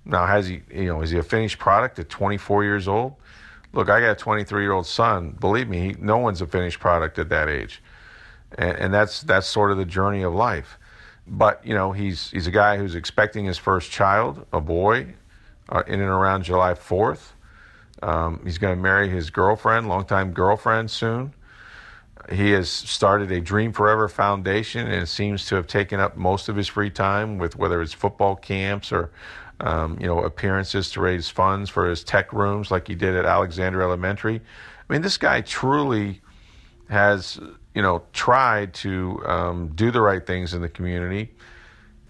Now, 0.05 0.25
has 0.25 0.47
he, 0.47 0.61
you 0.73 0.85
know, 0.85 1.01
is 1.01 1.11
he 1.11 1.17
a 1.17 1.23
finished 1.23 1.59
product 1.59 1.99
at 1.99 2.09
24 2.09 2.63
years 2.63 2.87
old? 2.87 3.15
Look, 3.73 3.89
I 3.89 3.99
got 3.99 4.11
a 4.11 4.15
23 4.15 4.63
year 4.63 4.71
old 4.71 4.87
son. 4.87 5.31
Believe 5.39 5.67
me, 5.69 5.79
he, 5.79 5.95
no 5.99 6.17
one's 6.17 6.41
a 6.41 6.47
finished 6.47 6.79
product 6.79 7.19
at 7.19 7.29
that 7.29 7.49
age 7.49 7.81
and, 8.57 8.77
and 8.77 8.93
that's 8.93 9.21
that's 9.21 9.47
sort 9.47 9.71
of 9.71 9.77
the 9.77 9.85
journey 9.85 10.21
of 10.21 10.33
life. 10.33 10.77
But 11.27 11.65
you 11.65 11.73
know, 11.73 11.91
he's 11.91 12.31
he's 12.31 12.47
a 12.47 12.51
guy 12.51 12.77
who's 12.77 12.95
expecting 12.95 13.45
his 13.45 13.57
first 13.57 13.91
child, 13.91 14.45
a 14.53 14.61
boy, 14.61 15.15
uh, 15.69 15.83
in 15.87 15.99
and 15.99 16.09
around 16.09 16.43
July 16.43 16.73
fourth. 16.73 17.33
Um, 18.01 18.41
he's 18.43 18.57
going 18.57 18.75
to 18.75 18.81
marry 18.81 19.09
his 19.09 19.29
girlfriend, 19.29 19.89
longtime 19.89 20.31
girlfriend, 20.31 20.91
soon. 20.91 21.33
He 22.31 22.51
has 22.51 22.69
started 22.69 23.31
a 23.31 23.41
Dream 23.41 23.73
Forever 23.73 24.07
Foundation, 24.07 24.87
and 24.87 25.07
seems 25.07 25.45
to 25.47 25.55
have 25.55 25.67
taken 25.67 25.99
up 25.99 26.17
most 26.17 26.49
of 26.49 26.55
his 26.55 26.67
free 26.67 26.89
time 26.89 27.37
with 27.37 27.55
whether 27.55 27.81
it's 27.81 27.93
football 27.93 28.35
camps 28.35 28.91
or 28.91 29.11
um, 29.59 29.97
you 29.99 30.07
know 30.07 30.19
appearances 30.19 30.91
to 30.91 31.01
raise 31.01 31.29
funds 31.29 31.69
for 31.69 31.89
his 31.89 32.03
tech 32.03 32.31
rooms, 32.31 32.71
like 32.71 32.87
he 32.87 32.95
did 32.95 33.15
at 33.15 33.25
Alexander 33.25 33.81
Elementary. 33.81 34.35
I 34.89 34.93
mean, 34.93 35.01
this 35.01 35.17
guy 35.17 35.41
truly 35.41 36.21
has 36.89 37.39
you 37.77 37.83
know, 37.83 38.01
tried 38.11 38.73
to 38.73 39.21
um, 39.27 39.67
do 39.75 39.91
the 39.91 40.01
right 40.01 40.25
things 40.25 40.55
in 40.55 40.63
the 40.63 40.67
community 40.67 41.29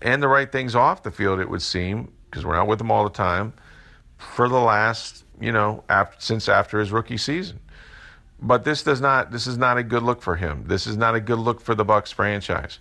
and 0.01 0.23
the 0.23 0.27
right 0.29 0.49
things 0.49 0.75
off 0.75 1.03
the 1.03 1.11
field, 1.11 1.41
it 1.41 1.49
would 1.49 1.61
seem, 1.61 2.09
because 2.31 2.45
we're 2.45 2.55
not 2.55 2.67
with 2.67 2.79
him 2.79 2.89
all 2.89 3.03
the 3.03 3.09
time, 3.09 3.51
for 4.17 4.47
the 4.47 4.61
last, 4.61 5.25
you 5.41 5.51
know, 5.51 5.83
after, 5.89 6.15
since 6.19 6.47
after 6.47 6.79
his 6.79 6.93
rookie 6.93 7.17
season. 7.17 7.59
But 8.41 8.63
this 8.63 8.81
does 8.81 9.01
not, 9.01 9.29
this 9.33 9.45
is 9.45 9.57
not 9.57 9.77
a 9.77 9.83
good 9.83 10.03
look 10.03 10.21
for 10.21 10.37
him. 10.37 10.63
This 10.67 10.87
is 10.87 10.95
not 10.95 11.15
a 11.15 11.19
good 11.19 11.39
look 11.39 11.59
for 11.59 11.75
the 11.75 11.83
Bucks 11.83 12.13
franchise. 12.13 12.79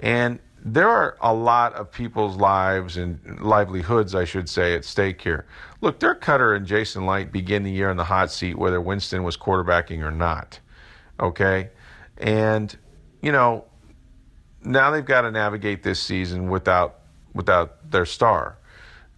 And 0.00 0.40
there 0.64 0.88
are 0.88 1.16
a 1.20 1.32
lot 1.32 1.74
of 1.74 1.92
people's 1.92 2.34
lives 2.34 2.96
and 2.96 3.40
livelihoods, 3.40 4.16
I 4.16 4.24
should 4.24 4.48
say, 4.48 4.74
at 4.74 4.84
stake 4.84 5.20
here. 5.20 5.46
Look, 5.80 6.00
Dirk 6.00 6.24
Koetter 6.24 6.56
and 6.56 6.66
Jason 6.66 7.06
Licht 7.06 7.30
begin 7.30 7.62
the 7.62 7.70
year 7.70 7.88
in 7.88 7.96
the 7.96 8.02
hot 8.02 8.32
seat, 8.32 8.58
whether 8.58 8.80
Winston 8.80 9.22
was 9.22 9.36
quarterbacking 9.36 10.00
or 10.02 10.10
not. 10.10 10.58
Okay? 11.20 11.70
And, 12.18 12.76
you 13.22 13.32
know, 13.32 13.64
now 14.62 14.90
they've 14.90 15.04
got 15.04 15.22
to 15.22 15.30
navigate 15.30 15.82
this 15.82 16.00
season 16.00 16.48
without 16.48 17.00
without 17.34 17.90
their 17.90 18.06
star. 18.06 18.56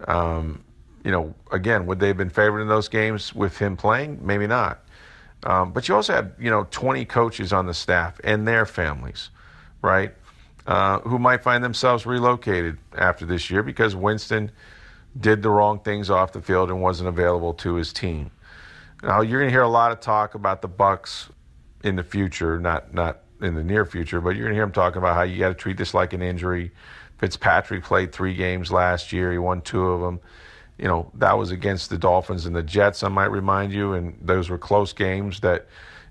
Um, 0.07 0.65
you 1.05 1.11
know, 1.11 1.35
again, 1.53 1.87
would 1.87 2.01
they 2.01 2.09
have 2.09 2.17
been 2.17 2.31
favored 2.31 2.61
in 2.61 2.69
those 2.69 2.89
games 2.89 3.35
with 3.35 3.59
him 3.59 3.77
playing? 3.77 4.19
Maybe 4.21 4.47
not. 4.47 4.85
Um, 5.45 5.73
but 5.73 5.89
you 5.89 5.95
also 5.95 6.15
have, 6.15 6.33
you 6.39 6.51
know, 6.51 6.67
20 6.71 7.05
coaches 7.05 7.53
on 7.53 7.67
the 7.67 7.75
staff 7.75 8.21
and 8.25 8.47
their 8.47 8.67
families, 8.67 9.31
right? 9.83 10.13
Uh, 10.67 10.99
who 11.01 11.19
might 11.19 11.43
find 11.43 11.63
themselves 11.63 12.05
relocated 12.05 12.77
after 12.97 13.25
this 13.25 13.49
year 13.49 13.63
because 13.63 13.97
Winston 13.97 14.51
did 15.19 15.43
the 15.43 15.49
wrong 15.49 15.81
things 15.81 16.11
off 16.11 16.33
the 16.33 16.43
field 16.43 16.71
and 16.71 16.83
wasn't 16.83 17.09
available 17.09 17.55
to 17.55 17.75
his 17.75 17.93
team. 17.93 18.31
Now 19.03 19.21
you're 19.21 19.41
going 19.41 19.49
to 19.49 19.55
hear 19.55 19.63
a 19.63 19.69
lot 19.69 19.93
of 19.93 20.01
talk 20.01 20.35
about 20.35 20.61
the 20.61 20.69
Bucs 20.69 21.31
in 21.83 21.97
the 21.97 22.03
future, 22.03 22.59
not 22.59 22.93
not 22.93 23.21
in 23.41 23.55
the 23.55 23.65
near 23.65 23.85
future, 23.85 24.21
but 24.21 24.37
you're 24.37 24.49
to 24.49 24.55
hear 24.55 24.65
him 24.65 24.73
talking 24.73 24.99
about 24.99 25.15
how 25.15 25.23
you 25.23 25.39
got 25.39 25.49
to 25.49 25.55
treat 25.55 25.77
this 25.77 25.95
like 25.95 26.13
an 26.13 26.23
injury. 26.23 26.73
Fitzpatrick 27.19 27.85
played 27.85 28.13
three 28.13 28.35
games 28.35 28.71
last 28.71 29.13
year; 29.13 29.33
he 29.33 29.39
won 29.39 29.61
two 29.61 29.89
of 29.89 30.01
them. 30.01 30.21
You 30.79 30.87
know 30.87 31.11
that 31.15 31.39
was 31.39 31.51
against 31.51 31.91
the 31.91 31.99
Dolphins 31.99 32.47
and 32.47 32.55
the 32.55 32.63
Jets. 32.63 33.03
I 33.03 33.09
might 33.09 33.31
remind 33.31 33.73
you, 33.73 33.95
and 33.95 34.19
those 34.21 34.49
were 34.49 34.59
close 34.59 34.93
games 34.93 35.41
that 35.41 35.67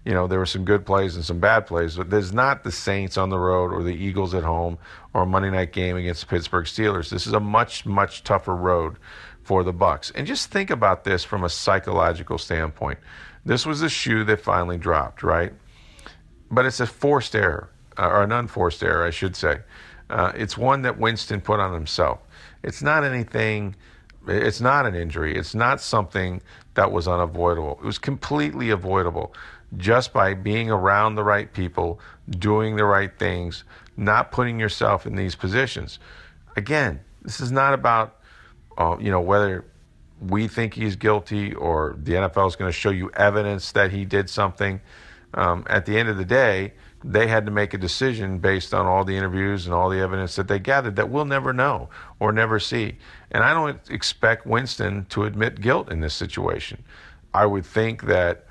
you 0.08 0.13
know, 0.13 0.25
there 0.25 0.39
were 0.39 0.45
some 0.45 0.63
good 0.63 0.86
plays 0.86 1.17
and 1.17 1.25
some 1.25 1.39
bad 1.39 1.67
plays, 1.67 1.97
but 1.97 2.10
there's 2.10 2.32
not 2.32 2.63
the 2.63 2.71
Saints 2.71 3.17
on 3.17 3.27
the 3.27 3.38
road 3.38 3.73
or 3.73 3.84
the 3.84 3.93
Eagles 3.93 4.34
at 4.34 4.43
home 4.43 4.77
or 5.13 5.23
a 5.23 5.25
Monday 5.25 5.49
night 5.49 5.73
game 5.73 5.97
against 5.97 6.21
the 6.21 6.27
Pittsburgh 6.27 6.63
Steelers. 6.63 7.10
This 7.10 7.27
is 7.27 7.34
a 7.34 7.41
much, 7.41 7.86
much 7.86 8.23
tougher 8.23 8.56
road 8.56 8.95
for 9.43 9.65
the 9.65 9.73
Bucks. 9.73 10.10
And 10.15 10.25
just 10.25 10.49
think 10.49 10.69
about 10.69 11.03
this 11.03 11.25
from 11.25 11.43
a 11.43 11.49
psychological 11.49 12.38
standpoint. 12.38 12.99
This 13.47 13.65
was 13.65 13.81
a 13.81 13.88
shoe 13.88 14.25
that 14.25 14.41
finally 14.41 14.77
dropped, 14.77 15.23
right? 15.23 15.53
But 16.51 16.65
it's 16.65 16.81
a 16.81 16.86
forced 16.86 17.33
error, 17.33 17.69
uh, 17.97 18.07
or 18.07 18.23
an 18.23 18.33
unforced 18.33 18.83
error, 18.83 19.05
I 19.05 19.10
should 19.10 19.38
say. 19.38 19.60
Uh, 20.10 20.33
it's 20.36 20.57
one 20.57 20.81
that 20.81 20.99
Winston 20.99 21.39
put 21.39 21.62
on 21.62 21.73
himself. 21.73 22.19
It's 22.62 22.81
not 22.81 23.05
anything, 23.05 23.73
it's 24.27 24.60
not 24.60 24.86
an 24.86 24.95
injury. 24.95 25.33
It's 25.38 25.55
not 25.55 25.79
something 25.79 26.41
that 26.73 26.91
was 26.91 27.07
unavoidable. 27.07 27.79
It 27.81 27.86
was 27.86 27.97
completely 27.97 28.69
avoidable 28.69 29.33
just 29.77 30.12
by 30.12 30.33
being 30.33 30.69
around 30.69 31.15
the 31.15 31.23
right 31.23 31.51
people, 31.53 32.01
doing 32.29 32.75
the 32.75 32.83
right 32.83 33.17
things, 33.17 33.63
not 33.95 34.33
putting 34.33 34.60
yourself 34.60 35.07
in 35.07 35.15
these 35.15 35.36
positions. 35.36 35.99
Again, 36.57 36.99
this 37.21 37.39
is 37.39 37.53
not 37.53 37.73
about, 37.73 38.19
uh, 38.77 38.97
you 38.99 39.10
know, 39.10 39.21
whether 39.21 39.63
we 40.19 40.47
think 40.47 40.73
he's 40.73 40.95
guilty 40.95 41.53
or 41.53 41.95
the 42.01 42.13
NFL 42.13 42.47
is 42.47 42.56
going 42.56 42.69
to 42.69 42.77
show 42.77 42.89
you 42.89 43.10
evidence 43.12 43.71
that 43.73 43.91
he 43.91 44.06
did 44.06 44.30
something. 44.30 44.82
Um, 45.34 45.65
at 45.69 45.86
the 45.86 45.97
end 45.97 46.10
of 46.10 46.17
the 46.17 46.25
day, 46.25 46.73
they 47.03 47.27
had 47.27 47.45
to 47.45 47.51
make 47.51 47.73
a 47.73 47.77
decision 47.77 48.39
based 48.39 48.73
on 48.73 48.86
all 48.86 49.06
the 49.06 49.15
interviews 49.15 49.65
and 49.65 49.75
all 49.75 49.89
the 49.89 49.99
evidence 49.99 50.36
that 50.36 50.47
they 50.47 50.58
gathered 50.58 50.95
that 50.95 51.10
we'll 51.10 51.25
never 51.25 51.53
know 51.53 51.89
or 52.19 52.32
never 52.32 52.60
see. 52.60 52.97
And 53.32 53.43
I 53.43 53.53
don't 53.53 53.80
expect 53.89 54.47
Winston 54.47 55.06
to 55.10 55.25
admit 55.25 55.62
guilt 55.62 55.91
in 55.91 55.99
this 55.99 56.15
situation. 56.15 56.84
I 57.34 57.45
would 57.45 57.65
think 57.65 58.03
that 58.03 58.47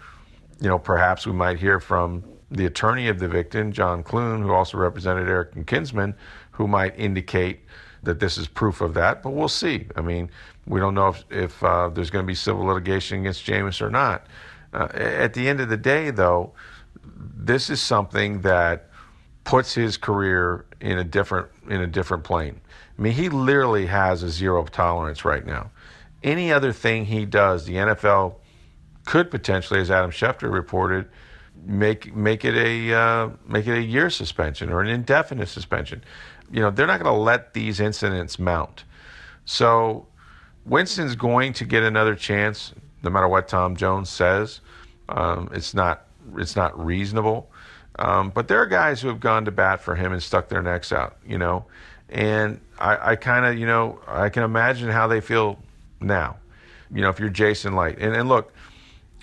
you 0.61 0.69
know, 0.69 0.79
perhaps 0.79 1.27
we 1.27 1.33
might 1.33 1.59
hear 1.59 1.81
from 1.81 2.25
the 2.51 2.67
attorney 2.67 3.09
of 3.09 3.19
the 3.19 3.29
victim, 3.29 3.73
John 3.73 4.03
Clune, 4.03 4.43
who 4.43 4.53
also 4.53 4.79
represented 4.79 5.29
Erica 5.29 5.63
Kinsman, 5.65 6.15
who 6.53 6.67
might 6.67 6.99
indicate 6.99 7.61
that 8.07 8.19
this 8.19 8.39
is 8.39 8.49
proof 8.49 8.81
of 8.81 8.95
that. 8.95 9.23
But 9.23 9.31
we'll 9.31 9.49
see. 9.49 9.87
I 9.95 10.01
mean, 10.01 10.31
we 10.67 10.81
don't 10.81 10.95
know 10.95 11.09
if, 11.09 11.25
if 11.31 11.63
uh, 11.63 11.91
there's 11.91 12.11
going 12.11 12.25
to 12.25 12.27
be 12.27 12.35
civil 12.35 12.65
litigation 12.65 13.21
against 13.21 13.45
Jameis 13.45 13.81
or 13.83 13.91
not. 13.91 14.27
Uh, 14.73 14.89
at 14.95 15.35
the 15.35 15.49
end 15.49 15.61
of 15.61 15.69
the 15.69 15.77
day, 15.77 16.11
though, 16.11 16.53
this 17.05 17.71
is 17.71 17.81
something 17.81 18.41
that 18.41 18.91
puts 19.45 19.75
his 19.75 19.97
career 19.97 20.67
in 20.81 20.99
a 20.99 21.05
different 21.05 21.49
in 21.69 21.81
a 21.81 21.87
different 21.87 22.25
plane. 22.25 22.61
I 22.99 23.03
mean, 23.03 23.13
he 23.13 23.29
literally 23.29 23.87
has 23.87 24.23
a 24.23 24.31
zero 24.31 24.65
tolerance 24.65 25.25
right 25.25 25.47
now. 25.47 25.71
Any 26.23 26.53
other 26.53 26.73
thing 26.73 27.05
he 27.05 27.25
does, 27.27 27.67
the 27.67 27.75
NFL 27.75 28.37
could 29.05 29.31
potentially, 29.31 29.81
as 29.81 29.91
Adam 29.91 30.11
Schefter 30.11 30.53
reported, 30.53 31.07
make 31.65 32.15
make 32.15 32.45
it 32.45 32.55
a 32.55 32.95
uh, 32.95 33.31
make 33.47 33.67
it 33.67 33.79
a 33.79 33.83
year 33.83 34.11
suspension 34.11 34.71
or 34.71 34.81
an 34.81 34.89
indefinite 34.89 35.49
suspension. 35.49 36.03
You 36.51 36.61
know, 36.61 36.71
they're 36.71 36.87
not 36.87 37.03
going 37.03 37.13
to 37.13 37.21
let 37.21 37.55
these 37.55 37.81
incidents 37.81 38.39
mount. 38.39 38.85
So 39.45 40.07
Winston's 40.65 41.17
going 41.17 41.53
to 41.55 41.65
get 41.65 41.83
another 41.83 42.15
chance, 42.15 42.73
no 43.03 43.11
matter 43.11 43.29
what 43.29 43.49
Tom 43.49 43.77
Jones 43.77 44.09
says. 44.09 44.61
Um, 45.09 45.51
it's 45.53 45.75
not 45.75 46.07
it's 46.37 46.57
not 46.57 46.79
reasonable. 46.85 47.51
Um, 47.99 48.31
but 48.31 48.49
there 48.49 48.61
are 48.61 48.67
guys 48.67 49.01
who 49.01 49.09
have 49.09 49.21
gone 49.21 49.45
to 49.47 49.51
bat 49.51 49.81
for 49.81 49.95
him 49.95 50.13
and 50.13 50.23
stuck 50.23 50.49
their 50.49 50.63
necks 50.63 50.93
out, 50.93 51.17
you 51.27 51.39
know. 51.39 51.65
And 52.09 52.61
I, 52.79 53.13
I 53.13 53.17
kind 53.17 53.47
of, 53.47 53.59
you 53.59 53.67
know, 53.67 54.01
I 54.07 54.29
can 54.29 54.43
imagine 54.43 54.91
how 54.91 55.07
they 55.07 55.21
feel 55.21 55.59
now. 56.01 56.37
You 56.93 57.01
know, 57.01 57.09
if 57.09 57.19
you're 57.19 57.31
Jason 57.31 57.75
Licht. 57.75 57.99
And, 58.01 58.15
and 58.15 58.29
look, 58.29 58.53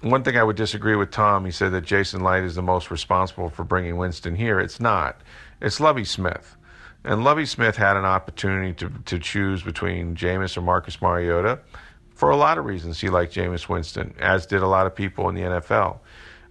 one 0.01 0.23
thing 0.23 0.37
I 0.37 0.43
would 0.43 0.55
disagree 0.55 0.95
with 0.95 1.11
Tom. 1.11 1.45
He 1.45 1.51
said 1.51 1.71
that 1.71 1.85
Jason 1.85 2.23
Licht 2.23 2.45
is 2.45 2.55
the 2.55 2.61
most 2.61 2.91
responsible 2.91 3.49
for 3.49 3.63
bringing 3.63 3.97
Winston 3.97 4.35
here. 4.35 4.59
It's 4.59 4.79
not. 4.79 5.21
It's 5.61 5.79
Lovie 5.79 6.03
Smith. 6.03 6.57
And 7.05 7.23
Lovie 7.23 7.45
Smith 7.45 7.75
had 7.75 7.97
an 7.97 8.05
opportunity 8.05 8.73
to, 8.73 8.91
to 9.05 9.19
choose 9.19 9.61
between 9.61 10.15
Jameis 10.15 10.55
or 10.55 10.61
Marcus 10.61 11.01
Mariota. 11.01 11.59
For 12.15 12.29
a 12.29 12.37
lot 12.37 12.57
of 12.57 12.65
reasons, 12.65 13.01
he 13.01 13.09
liked 13.09 13.33
Jameis 13.33 13.67
Winston, 13.67 14.13
as 14.19 14.45
did 14.45 14.61
a 14.61 14.67
lot 14.67 14.85
of 14.85 14.95
people 14.95 15.27
in 15.27 15.35
the 15.35 15.41
NFL. 15.41 15.99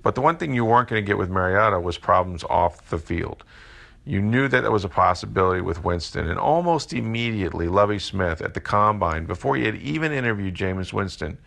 But 0.02 0.14
the 0.14 0.20
one 0.20 0.36
thing 0.36 0.54
you 0.54 0.64
weren't 0.64 0.88
going 0.88 1.02
to 1.02 1.06
get 1.06 1.16
with 1.16 1.30
Mariota 1.30 1.80
was 1.80 1.96
problems 1.96 2.44
off 2.44 2.90
the 2.90 2.98
field. 2.98 3.44
You 4.04 4.20
knew 4.20 4.48
that 4.48 4.62
there 4.62 4.72
was 4.72 4.84
a 4.84 4.88
possibility 4.88 5.60
with 5.60 5.84
Winston, 5.84 6.28
and 6.28 6.38
almost 6.38 6.92
immediately, 6.92 7.68
Lovie 7.68 8.00
Smith 8.00 8.42
at 8.42 8.54
the 8.54 8.60
combine, 8.60 9.26
before 9.26 9.56
he 9.56 9.64
had 9.64 9.76
even 9.76 10.10
interviewed 10.10 10.56
Jameis 10.56 10.92
Winston, 10.92 11.38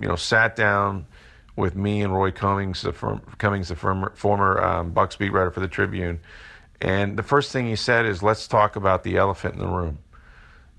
you 0.00 0.08
know, 0.08 0.16
sat 0.16 0.56
down 0.56 1.06
with 1.54 1.76
me 1.76 2.00
and 2.00 2.14
Roy 2.14 2.30
Cummings, 2.30 2.80
the 2.80 2.94
firm, 2.94 3.20
Cummings, 3.36 3.68
the 3.68 3.76
former, 3.76 4.10
former 4.16 4.58
um, 4.62 4.90
Bucks 4.92 5.16
beat 5.16 5.32
writer 5.32 5.50
for 5.50 5.60
the 5.60 5.68
Tribune. 5.68 6.18
And 6.82 7.16
the 7.16 7.22
first 7.22 7.52
thing 7.52 7.66
he 7.66 7.76
said 7.76 8.06
is, 8.06 8.24
let's 8.24 8.48
talk 8.48 8.74
about 8.74 9.04
the 9.04 9.16
elephant 9.16 9.54
in 9.54 9.60
the 9.60 9.68
room. 9.68 9.98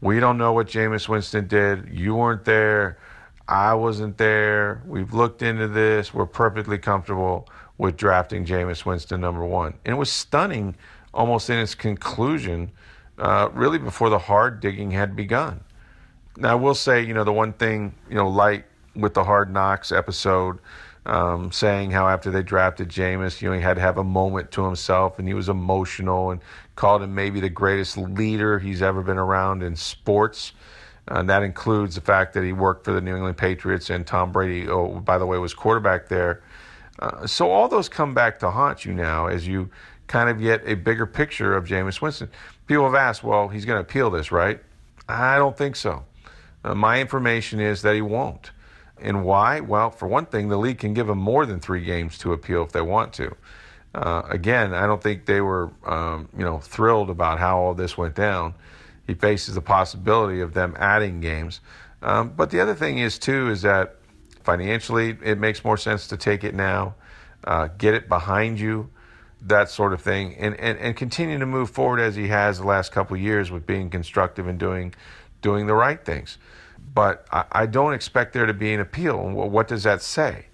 We 0.02 0.20
don't 0.20 0.38
know 0.38 0.52
what 0.52 0.68
Jameis 0.68 1.08
Winston 1.08 1.48
did. 1.48 1.88
You 1.90 2.16
weren't 2.16 2.44
there. 2.44 3.00
I 3.48 3.74
wasn't 3.74 4.18
there. 4.18 4.84
We've 4.86 5.14
looked 5.14 5.42
into 5.42 5.70
this. 5.70 6.14
We're 6.14 6.26
perfectly 6.26 6.78
comfortable 6.78 7.48
with 7.78 7.96
drafting 7.96 8.46
Jameis 8.46 8.86
Winston 8.86 9.22
number 9.22 9.46
one. 9.46 9.76
And 9.86 9.96
it 9.96 9.98
was 9.98 10.12
stunning 10.12 10.76
almost 11.14 11.50
in 11.50 11.58
its 11.58 11.74
conclusion, 11.74 12.72
uh, 13.18 13.48
really 13.54 13.78
before 13.78 14.10
the 14.10 14.20
hard 14.20 14.60
digging 14.60 14.92
had 14.92 15.16
begun. 15.16 15.64
Now, 16.36 16.52
I 16.52 16.56
will 16.56 16.76
say, 16.76 17.02
you 17.02 17.14
know, 17.14 17.24
the 17.24 17.32
one 17.32 17.54
thing, 17.54 17.96
you 18.10 18.16
know, 18.16 18.28
Licht 18.28 18.66
with 18.94 19.14
the 19.14 19.24
Hard 19.24 19.54
Knocks 19.54 19.94
episode, 19.94 20.60
um, 21.06 21.52
saying 21.52 21.92
how 21.92 22.08
after 22.08 22.32
they 22.32 22.44
drafted 22.44 22.90
Jameis, 22.90 23.42
you 23.42 23.50
know, 23.50 23.56
he 23.56 23.62
had 23.62 23.76
to 23.76 23.82
have 23.82 23.98
a 23.98 24.04
moment 24.04 24.52
to 24.52 24.64
himself 24.64 25.20
and 25.20 25.28
he 25.28 25.34
was 25.34 25.50
emotional 25.50 26.32
and 26.32 26.42
called 26.76 27.02
him 27.04 27.14
maybe 27.14 27.40
the 27.40 27.50
greatest 27.50 27.98
leader 27.98 28.60
he's 28.60 28.82
ever 28.82 29.02
been 29.02 29.18
around 29.18 29.64
in 29.64 29.76
sports. 29.76 30.54
And 31.08 31.30
that 31.30 31.44
includes 31.44 31.96
the 31.96 32.02
fact 32.02 32.34
that 32.34 32.44
he 32.44 32.54
worked 32.54 32.86
for 32.86 32.94
the 32.94 33.02
New 33.02 33.16
England 33.16 33.38
Patriots 33.38 33.90
and 33.90 34.08
Tom 34.08 34.32
Brady, 34.32 34.70
oh, 34.70 35.00
by 35.02 35.18
the 35.18 35.26
way, 35.26 35.38
was 35.38 35.54
quarterback 35.54 36.08
there. 36.08 36.42
Uh, 37.00 37.28
so 37.28 37.52
all 37.52 37.68
those 37.68 37.90
come 37.90 38.14
back 38.14 38.40
to 38.40 38.50
haunt 38.50 38.86
you 38.86 38.94
now 38.94 39.28
as 39.28 39.46
you 39.46 39.70
kind 40.08 40.30
of 40.30 40.40
get 40.40 40.62
a 40.66 40.76
bigger 40.76 41.06
picture 41.06 41.56
of 41.56 41.66
Jameis 41.66 42.02
Winston. 42.02 42.30
People 42.68 42.86
have 42.86 42.96
asked, 42.96 43.24
well, 43.24 43.50
he's 43.50 43.66
going 43.66 43.76
to 43.78 43.82
appeal 43.82 44.10
this, 44.10 44.32
right? 44.32 44.62
I 45.10 45.38
don't 45.38 45.58
think 45.58 45.76
so. 45.76 46.06
Uh, 46.64 46.76
my 46.76 47.02
information 47.02 47.60
is 47.60 47.82
that 47.82 47.96
he 47.96 48.02
won't. 48.02 48.52
And 49.00 49.24
why? 49.24 49.60
Well, 49.60 49.90
for 49.90 50.08
one 50.08 50.26
thing, 50.26 50.50
the 50.50 50.58
league 50.58 50.80
can 50.80 50.94
give 50.94 51.08
them 51.08 51.18
more 51.18 51.46
than 51.46 51.60
three 51.60 51.84
games 51.84 52.18
to 52.20 52.34
appeal 52.34 52.64
if 52.64 52.72
they 52.72 52.82
want 52.82 53.14
to. 53.14 53.36
Uh, 53.94 54.24
again, 54.30 54.74
I 54.74 54.88
don't 54.88 55.02
think 55.02 55.26
they 55.26 55.42
were, 55.42 55.72
um, 55.86 56.30
you 56.38 56.44
know, 56.44 56.60
thrilled 56.60 57.10
about 57.10 57.40
how 57.40 57.60
all 57.60 57.74
this 57.74 57.98
went 57.98 58.16
down. 58.16 58.56
He 59.06 59.14
faces 59.14 59.56
the 59.56 59.62
possibility 59.62 60.40
of 60.40 60.54
them 60.54 60.76
adding 60.80 61.20
games. 61.20 61.60
Um, 62.02 62.30
but 62.36 62.50
the 62.50 62.60
other 62.60 62.76
thing 62.76 63.00
is 63.00 63.20
too 63.20 63.50
is 63.50 63.62
that 63.62 63.96
financially, 64.44 65.18
it 65.24 65.38
makes 65.38 65.64
more 65.64 65.78
sense 65.78 66.08
to 66.08 66.18
take 66.18 66.44
it 66.44 66.56
now, 66.56 66.96
uh, 67.44 67.70
get 67.78 67.94
it 67.94 68.10
behind 68.10 68.60
you, 68.60 68.90
that 69.42 69.70
sort 69.70 69.94
of 69.94 70.02
thing, 70.02 70.36
and, 70.36 70.58
and 70.60 70.78
and 70.80 70.96
continue 70.96 71.38
to 71.38 71.46
move 71.46 71.70
forward 71.70 72.00
as 72.00 72.16
he 72.16 72.30
has 72.30 72.60
the 72.60 72.66
last 72.66 72.94
couple 72.94 73.18
years 73.18 73.52
with 73.52 73.66
being 73.66 73.90
constructive 73.90 74.48
and 74.48 74.58
doing 74.58 74.94
doing 75.42 75.68
the 75.68 75.74
right 75.74 76.04
things 76.06 76.38
but 76.94 77.26
I, 77.32 77.46
I 77.52 77.66
don't 77.66 77.94
expect 77.94 78.34
there 78.34 78.46
to 78.46 78.54
be 78.54 78.74
an 78.74 78.80
appeal. 78.80 79.18
What 79.30 79.68
does 79.68 79.84
that 79.84 80.02
say? 80.02 80.48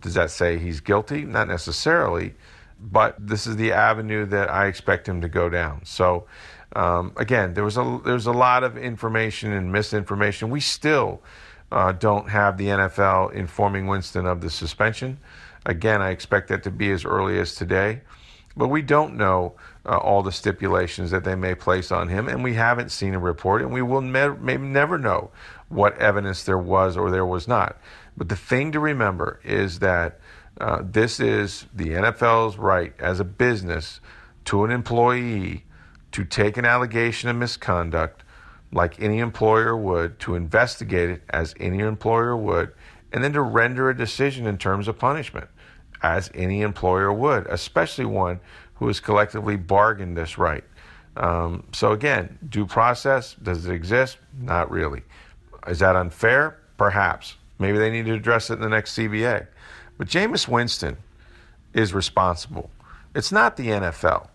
Does 0.00 0.14
that 0.14 0.30
say 0.30 0.58
he's 0.58 0.80
guilty? 0.80 1.24
Not 1.24 1.48
necessarily, 1.48 2.34
but 2.80 3.16
this 3.18 3.46
is 3.46 3.56
the 3.56 3.72
avenue 3.72 4.26
that 4.26 4.50
I 4.50 4.66
expect 4.66 5.08
him 5.08 5.20
to 5.22 5.28
go 5.28 5.48
down. 5.48 5.82
So 5.84 6.26
Um, 6.76 7.12
again, 7.16 7.54
there 7.54 7.64
was 7.64 7.76
a 7.76 8.00
there's 8.04 8.26
a 8.26 8.32
lot 8.32 8.64
of 8.64 8.76
information 8.76 9.52
and 9.52 9.70
misinformation. 9.72 10.50
We 10.50 10.60
still 10.60 11.22
uh, 11.72 11.92
don't 11.92 12.28
have 12.30 12.56
the 12.58 12.66
NFL 12.68 13.32
informing 13.32 13.86
Winston 13.86 14.26
of 14.26 14.40
the 14.40 14.50
suspension. 14.50 15.18
Again, 15.66 16.02
I 16.02 16.10
expect 16.10 16.48
that 16.48 16.62
to 16.64 16.70
be 16.70 16.90
as 16.90 17.04
early 17.04 17.38
as 17.38 17.54
today, 17.54 18.02
but 18.56 18.68
we 18.68 18.82
don't 18.82 19.16
know 19.16 19.54
uh, 19.86 19.96
all 19.98 20.22
the 20.22 20.32
stipulations 20.32 21.10
that 21.10 21.24
they 21.24 21.34
may 21.36 21.54
place 21.54 21.92
on 21.92 22.08
him, 22.08 22.28
and 22.28 22.42
we 22.44 22.54
haven't 22.54 22.90
seen 22.90 23.14
a 23.14 23.18
report, 23.18 23.62
and 23.62 23.72
we 23.72 23.82
will 23.82 24.00
ne- 24.02 24.36
maybe 24.40 24.66
never 24.66 24.98
know 24.98 25.30
what 25.68 25.96
evidence 25.98 26.44
there 26.44 26.58
was 26.58 26.96
or 26.96 27.10
there 27.10 27.26
was 27.26 27.48
not. 27.48 27.78
But 28.16 28.28
the 28.28 28.36
thing 28.36 28.72
to 28.72 28.80
remember 28.80 29.40
is 29.44 29.80
that 29.80 30.20
uh, 30.60 30.82
this 30.84 31.18
is 31.18 31.66
the 31.74 31.88
NFL's 31.88 32.56
right 32.56 32.94
as 32.98 33.18
a 33.18 33.24
business 33.24 34.00
to 34.46 34.64
an 34.64 34.70
employee 34.70 35.64
to 36.12 36.24
take 36.24 36.56
an 36.56 36.64
allegation 36.64 37.28
of 37.28 37.36
misconduct 37.36 38.22
like 38.70 39.00
any 39.00 39.20
employer 39.20 39.76
would, 39.76 40.18
to 40.18 40.34
investigate 40.34 41.10
it 41.10 41.22
as 41.30 41.54
any 41.60 41.80
employer 41.80 42.36
would, 42.36 42.72
and 43.12 43.22
then 43.22 43.32
to 43.32 43.40
render 43.40 43.88
a 43.88 43.96
decision 43.96 44.46
in 44.46 44.58
terms 44.58 44.88
of 44.88 44.98
punishment 44.98 45.48
as 46.02 46.30
any 46.34 46.60
employer 46.60 47.12
would, 47.12 47.46
especially 47.46 48.04
one 48.04 48.40
who 48.74 48.88
has 48.88 49.00
collectively 49.00 49.56
bargained 49.56 50.16
this 50.16 50.36
right. 50.36 50.64
Um, 51.16 51.64
so, 51.72 51.92
again, 51.92 52.38
due 52.48 52.66
process, 52.66 53.34
does 53.34 53.66
it 53.66 53.72
exist? 53.72 54.18
Not 54.36 54.70
really. 54.70 55.02
Is 55.66 55.78
that 55.78 55.96
unfair? 55.96 56.58
Perhaps. 56.76 57.36
Maybe 57.58 57.78
they 57.78 57.90
need 57.90 58.06
to 58.06 58.14
address 58.14 58.50
it 58.50 58.54
in 58.54 58.60
the 58.60 58.68
next 58.68 58.96
CBA. 58.96 59.46
But 59.96 60.08
Jameis 60.08 60.48
Winston 60.48 60.96
is 61.72 61.94
responsible. 61.94 62.70
It's 63.14 63.30
not 63.30 63.56
the 63.56 63.68
NFL, 63.68 64.28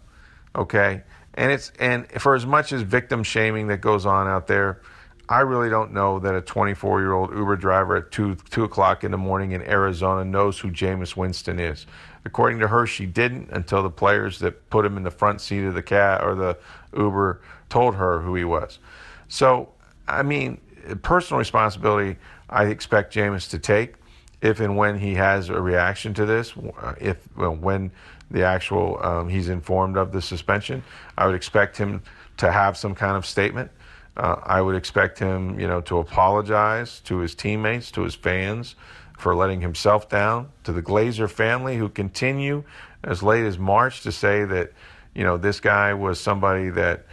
okay? 0.55 1.03
And 1.33 1.51
it's 1.51 1.71
and 1.79 2.09
for 2.13 2.35
as 2.35 2.45
much 2.45 2.71
as 2.71 2.81
victim 2.81 3.23
shaming 3.23 3.67
that 3.67 3.81
goes 3.81 4.05
on 4.05 4.27
out 4.27 4.47
there, 4.47 4.81
I 5.27 5.41
really 5.41 5.69
don't 5.69 5.93
know 5.93 6.19
that 6.19 6.33
a 6.33 6.41
24 6.41 7.01
year 7.01 7.13
old 7.13 7.35
Uber 7.35 7.55
driver 7.55 7.95
at 7.97 8.11
two 8.11 8.35
two 8.49 8.63
o'clock 8.63 9.03
in 9.03 9.11
the 9.11 9.17
morning 9.17 9.51
in 9.51 9.61
Arizona 9.61 10.25
knows 10.25 10.59
who 10.59 10.71
Jameis 10.71 11.15
Winston 11.15 11.59
is. 11.59 11.85
According 12.25 12.59
to 12.59 12.67
her, 12.67 12.85
she 12.85 13.05
didn't 13.05 13.49
until 13.51 13.83
the 13.83 13.89
players 13.89 14.39
that 14.39 14.69
put 14.69 14.85
him 14.85 14.97
in 14.97 15.03
the 15.03 15.11
front 15.11 15.39
seat 15.39 15.63
of 15.63 15.73
the 15.73 15.83
cat 15.83 16.23
or 16.23 16.35
the 16.35 16.57
Uber 16.97 17.41
told 17.69 17.95
her 17.95 18.21
who 18.21 18.35
he 18.35 18.43
was. 18.43 18.79
So, 19.27 19.69
I 20.07 20.23
mean, 20.23 20.59
personal 21.01 21.39
responsibility 21.39 22.17
I 22.49 22.65
expect 22.65 23.13
Jameis 23.13 23.49
to 23.51 23.59
take 23.59 23.95
if 24.41 24.59
and 24.59 24.77
when 24.77 24.97
he 24.97 25.15
has 25.15 25.49
a 25.49 25.61
reaction 25.61 26.13
to 26.13 26.25
this, 26.25 26.53
uh, 26.81 26.95
if 26.99 27.17
well, 27.35 27.55
when 27.55 27.91
the 28.31 28.43
actual 28.43 29.03
um, 29.03 29.27
he's 29.27 29.49
informed 29.49 29.97
of 29.97 30.11
the 30.11 30.21
suspension, 30.21 30.83
I 31.17 31.25
would 31.25 31.35
expect 31.35 31.77
him 31.77 32.03
to 32.37 32.51
have 32.51 32.77
some 32.77 32.95
kind 32.95 33.17
of 33.17 33.25
statement. 33.25 33.71
Uh, 34.15 34.39
I 34.43 34.61
would 34.61 34.75
expect 34.75 35.19
him, 35.19 35.59
you 35.59 35.67
know, 35.67 35.81
to 35.81 35.97
apologize 35.99 36.99
to 37.01 37.17
his 37.19 37.35
teammates, 37.35 37.91
to 37.91 38.03
his 38.03 38.15
fans, 38.15 38.75
for 39.17 39.35
letting 39.35 39.61
himself 39.61 40.09
down, 40.09 40.49
to 40.63 40.71
the 40.71 40.81
Glazer 40.81 41.29
family 41.29 41.77
who 41.77 41.89
continue 41.89 42.63
as 43.03 43.21
late 43.21 43.45
as 43.45 43.57
March 43.57 44.01
to 44.03 44.11
say 44.11 44.45
that, 44.45 44.71
you 45.13 45.23
know, 45.23 45.37
this 45.37 45.59
guy 45.59 45.93
was 45.93 46.19
somebody 46.19 46.69
that, 46.69 47.05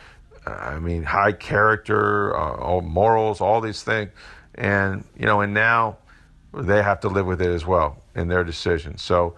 I 0.47 0.79
mean, 0.79 1.03
high 1.03 1.33
character, 1.33 2.37
uh, 2.37 2.55
all 2.57 2.81
morals, 2.81 3.41
all 3.41 3.61
these 3.61 3.83
things, 3.83 4.11
and 4.55 5.05
you 5.19 5.27
know, 5.27 5.41
and 5.41 5.53
now 5.53 5.99
they 6.55 6.83
have 6.83 7.01
to 7.01 7.09
live 7.09 7.27
with 7.27 7.43
it 7.43 7.51
as 7.51 7.67
well 7.67 8.03
in 8.15 8.29
their 8.29 8.45
decision. 8.45 8.97
So 8.97 9.37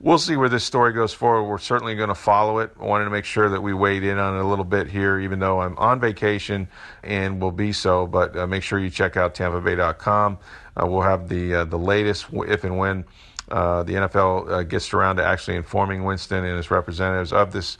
we'll 0.00 0.18
see 0.18 0.36
where 0.36 0.48
this 0.48 0.64
story 0.64 0.92
goes 0.92 1.12
forward. 1.12 1.44
We're 1.44 1.58
certainly 1.58 1.94
going 1.94 2.08
to 2.08 2.14
follow 2.14 2.58
it. 2.58 2.72
I 2.80 2.84
wanted 2.84 3.04
to 3.04 3.10
make 3.10 3.24
sure 3.24 3.48
that 3.48 3.60
we 3.60 3.72
weighed 3.72 4.02
in 4.02 4.18
on 4.18 4.36
it 4.36 4.40
a 4.40 4.46
little 4.46 4.64
bit 4.64 4.88
here, 4.88 5.18
even 5.20 5.38
though 5.38 5.60
I'm 5.60 5.76
on 5.78 6.00
vacation 6.00 6.68
and 7.02 7.40
will 7.40 7.52
be 7.52 7.72
so. 7.72 8.06
But 8.06 8.36
uh, 8.36 8.46
make 8.46 8.62
sure 8.62 8.78
you 8.78 8.90
check 8.90 9.16
out 9.16 9.34
TampaBay.com. 9.34 10.38
Uh, 10.76 10.86
we'll 10.86 11.02
have 11.02 11.28
the 11.28 11.54
uh, 11.54 11.64
the 11.64 11.78
latest 11.78 12.26
if 12.32 12.64
and 12.64 12.78
when 12.78 13.04
uh, 13.50 13.82
the 13.84 13.94
NFL 13.94 14.50
uh, 14.50 14.62
gets 14.64 14.92
around 14.92 15.16
to 15.16 15.24
actually 15.24 15.56
informing 15.56 16.04
Winston 16.04 16.44
and 16.44 16.56
his 16.56 16.70
representatives 16.70 17.32
of 17.32 17.52
this 17.52 17.78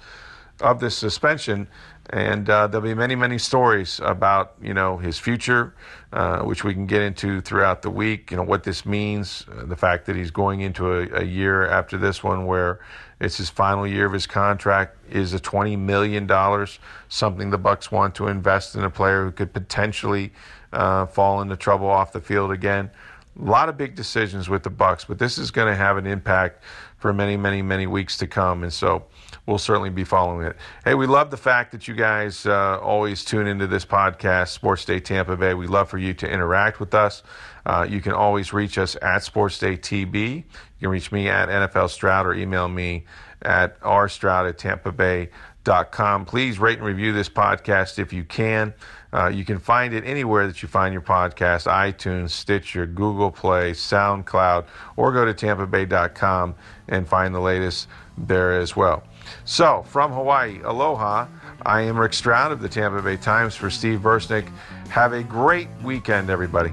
of 0.60 0.80
this 0.80 0.96
suspension 0.96 1.68
and 2.10 2.48
uh, 2.48 2.66
there'll 2.66 2.86
be 2.86 2.94
many, 2.94 3.16
many 3.16 3.38
stories 3.38 4.00
about 4.02 4.54
you 4.62 4.74
know 4.74 4.96
his 4.96 5.18
future, 5.18 5.74
uh, 6.12 6.40
which 6.42 6.62
we 6.62 6.72
can 6.72 6.86
get 6.86 7.02
into 7.02 7.40
throughout 7.40 7.82
the 7.82 7.90
week. 7.90 8.30
You 8.30 8.36
know 8.36 8.44
what 8.44 8.62
this 8.62 8.86
means, 8.86 9.44
uh, 9.50 9.64
the 9.64 9.76
fact 9.76 10.06
that 10.06 10.16
he's 10.16 10.30
going 10.30 10.60
into 10.60 10.92
a, 10.92 11.20
a, 11.20 11.24
year 11.24 11.66
after 11.66 11.98
this 11.98 12.22
one 12.22 12.46
where 12.46 12.80
it's 13.20 13.36
his 13.38 13.50
final 13.50 13.86
year 13.86 14.06
of 14.06 14.12
his 14.12 14.26
contract 14.26 14.96
is 15.10 15.32
a 15.32 15.40
twenty 15.40 15.74
million 15.74 16.26
dollars, 16.26 16.78
something 17.08 17.50
the 17.50 17.58
Bucks 17.58 17.90
want 17.90 18.14
to 18.16 18.28
invest 18.28 18.76
in 18.76 18.84
a 18.84 18.90
player 18.90 19.24
who 19.24 19.32
could 19.32 19.52
potentially 19.52 20.32
uh, 20.72 21.06
fall 21.06 21.40
into 21.40 21.56
trouble 21.56 21.88
off 21.88 22.12
the 22.12 22.20
field 22.20 22.52
again. 22.52 22.90
A 23.38 23.44
lot 23.44 23.68
of 23.68 23.76
big 23.76 23.94
decisions 23.94 24.48
with 24.48 24.62
the 24.62 24.70
Bucks, 24.70 25.04
but 25.04 25.18
this 25.18 25.38
is 25.38 25.50
going 25.50 25.68
to 25.68 25.74
have 25.74 25.96
an 25.98 26.06
impact 26.06 26.62
for 26.98 27.12
many, 27.12 27.36
many, 27.36 27.60
many 27.62 27.86
weeks 27.86 28.16
to 28.18 28.26
come, 28.26 28.62
and 28.62 28.72
so 28.72 29.04
we'll 29.44 29.58
certainly 29.58 29.90
be 29.90 30.04
following 30.04 30.46
it. 30.46 30.56
Hey, 30.84 30.94
we 30.94 31.06
love 31.06 31.30
the 31.30 31.36
fact 31.36 31.72
that 31.72 31.86
you 31.86 31.94
guys 31.94 32.46
uh, 32.46 32.78
always 32.80 33.24
tune 33.24 33.46
into 33.46 33.66
this 33.66 33.84
podcast, 33.84 34.48
Sports 34.48 34.84
Day 34.84 35.00
Tampa 35.00 35.36
Bay. 35.36 35.54
We 35.54 35.66
love 35.66 35.88
for 35.90 35.98
you 35.98 36.14
to 36.14 36.30
interact 36.30 36.80
with 36.80 36.94
us. 36.94 37.22
Uh, 37.66 37.86
you 37.88 38.00
can 38.00 38.12
always 38.12 38.52
reach 38.52 38.78
us 38.78 38.96
at 39.02 39.22
Sports 39.22 39.58
Day 39.58 39.76
TB. 39.76 40.36
You 40.36 40.44
can 40.80 40.88
reach 40.90 41.10
me 41.12 41.28
at 41.28 41.48
NFL 41.48 41.90
Stroud 41.90 42.26
or 42.26 42.34
email 42.34 42.68
me 42.68 43.04
at 43.42 43.78
rstroud 43.80 44.48
at 44.48 44.58
tampa 44.58 44.90
bay 44.92 45.28
dot 45.64 45.92
com. 45.92 46.24
Please 46.24 46.58
rate 46.58 46.78
and 46.78 46.86
review 46.86 47.12
this 47.12 47.28
podcast 47.28 47.98
if 47.98 48.12
you 48.12 48.24
can. 48.24 48.72
Uh, 49.12 49.28
you 49.28 49.44
can 49.44 49.58
find 49.58 49.94
it 49.94 50.04
anywhere 50.04 50.46
that 50.46 50.62
you 50.62 50.68
find 50.68 50.92
your 50.92 51.02
podcast 51.02 51.66
iTunes, 51.66 52.30
Stitcher, 52.30 52.86
Google 52.86 53.30
Play, 53.30 53.72
SoundCloud, 53.72 54.66
or 54.96 55.12
go 55.12 55.24
to 55.24 55.32
tampabay.com 55.32 56.54
and 56.88 57.08
find 57.08 57.34
the 57.34 57.40
latest 57.40 57.88
there 58.18 58.58
as 58.58 58.76
well. 58.76 59.04
So, 59.44 59.84
from 59.88 60.12
Hawaii, 60.12 60.60
aloha. 60.62 61.26
I 61.64 61.80
am 61.82 61.98
Rick 61.98 62.14
Stroud 62.14 62.52
of 62.52 62.60
the 62.60 62.68
Tampa 62.68 63.02
Bay 63.02 63.16
Times 63.16 63.54
for 63.54 63.70
Steve 63.70 64.00
Versnick. 64.00 64.48
Have 64.88 65.12
a 65.12 65.22
great 65.22 65.68
weekend, 65.82 66.30
everybody. 66.30 66.72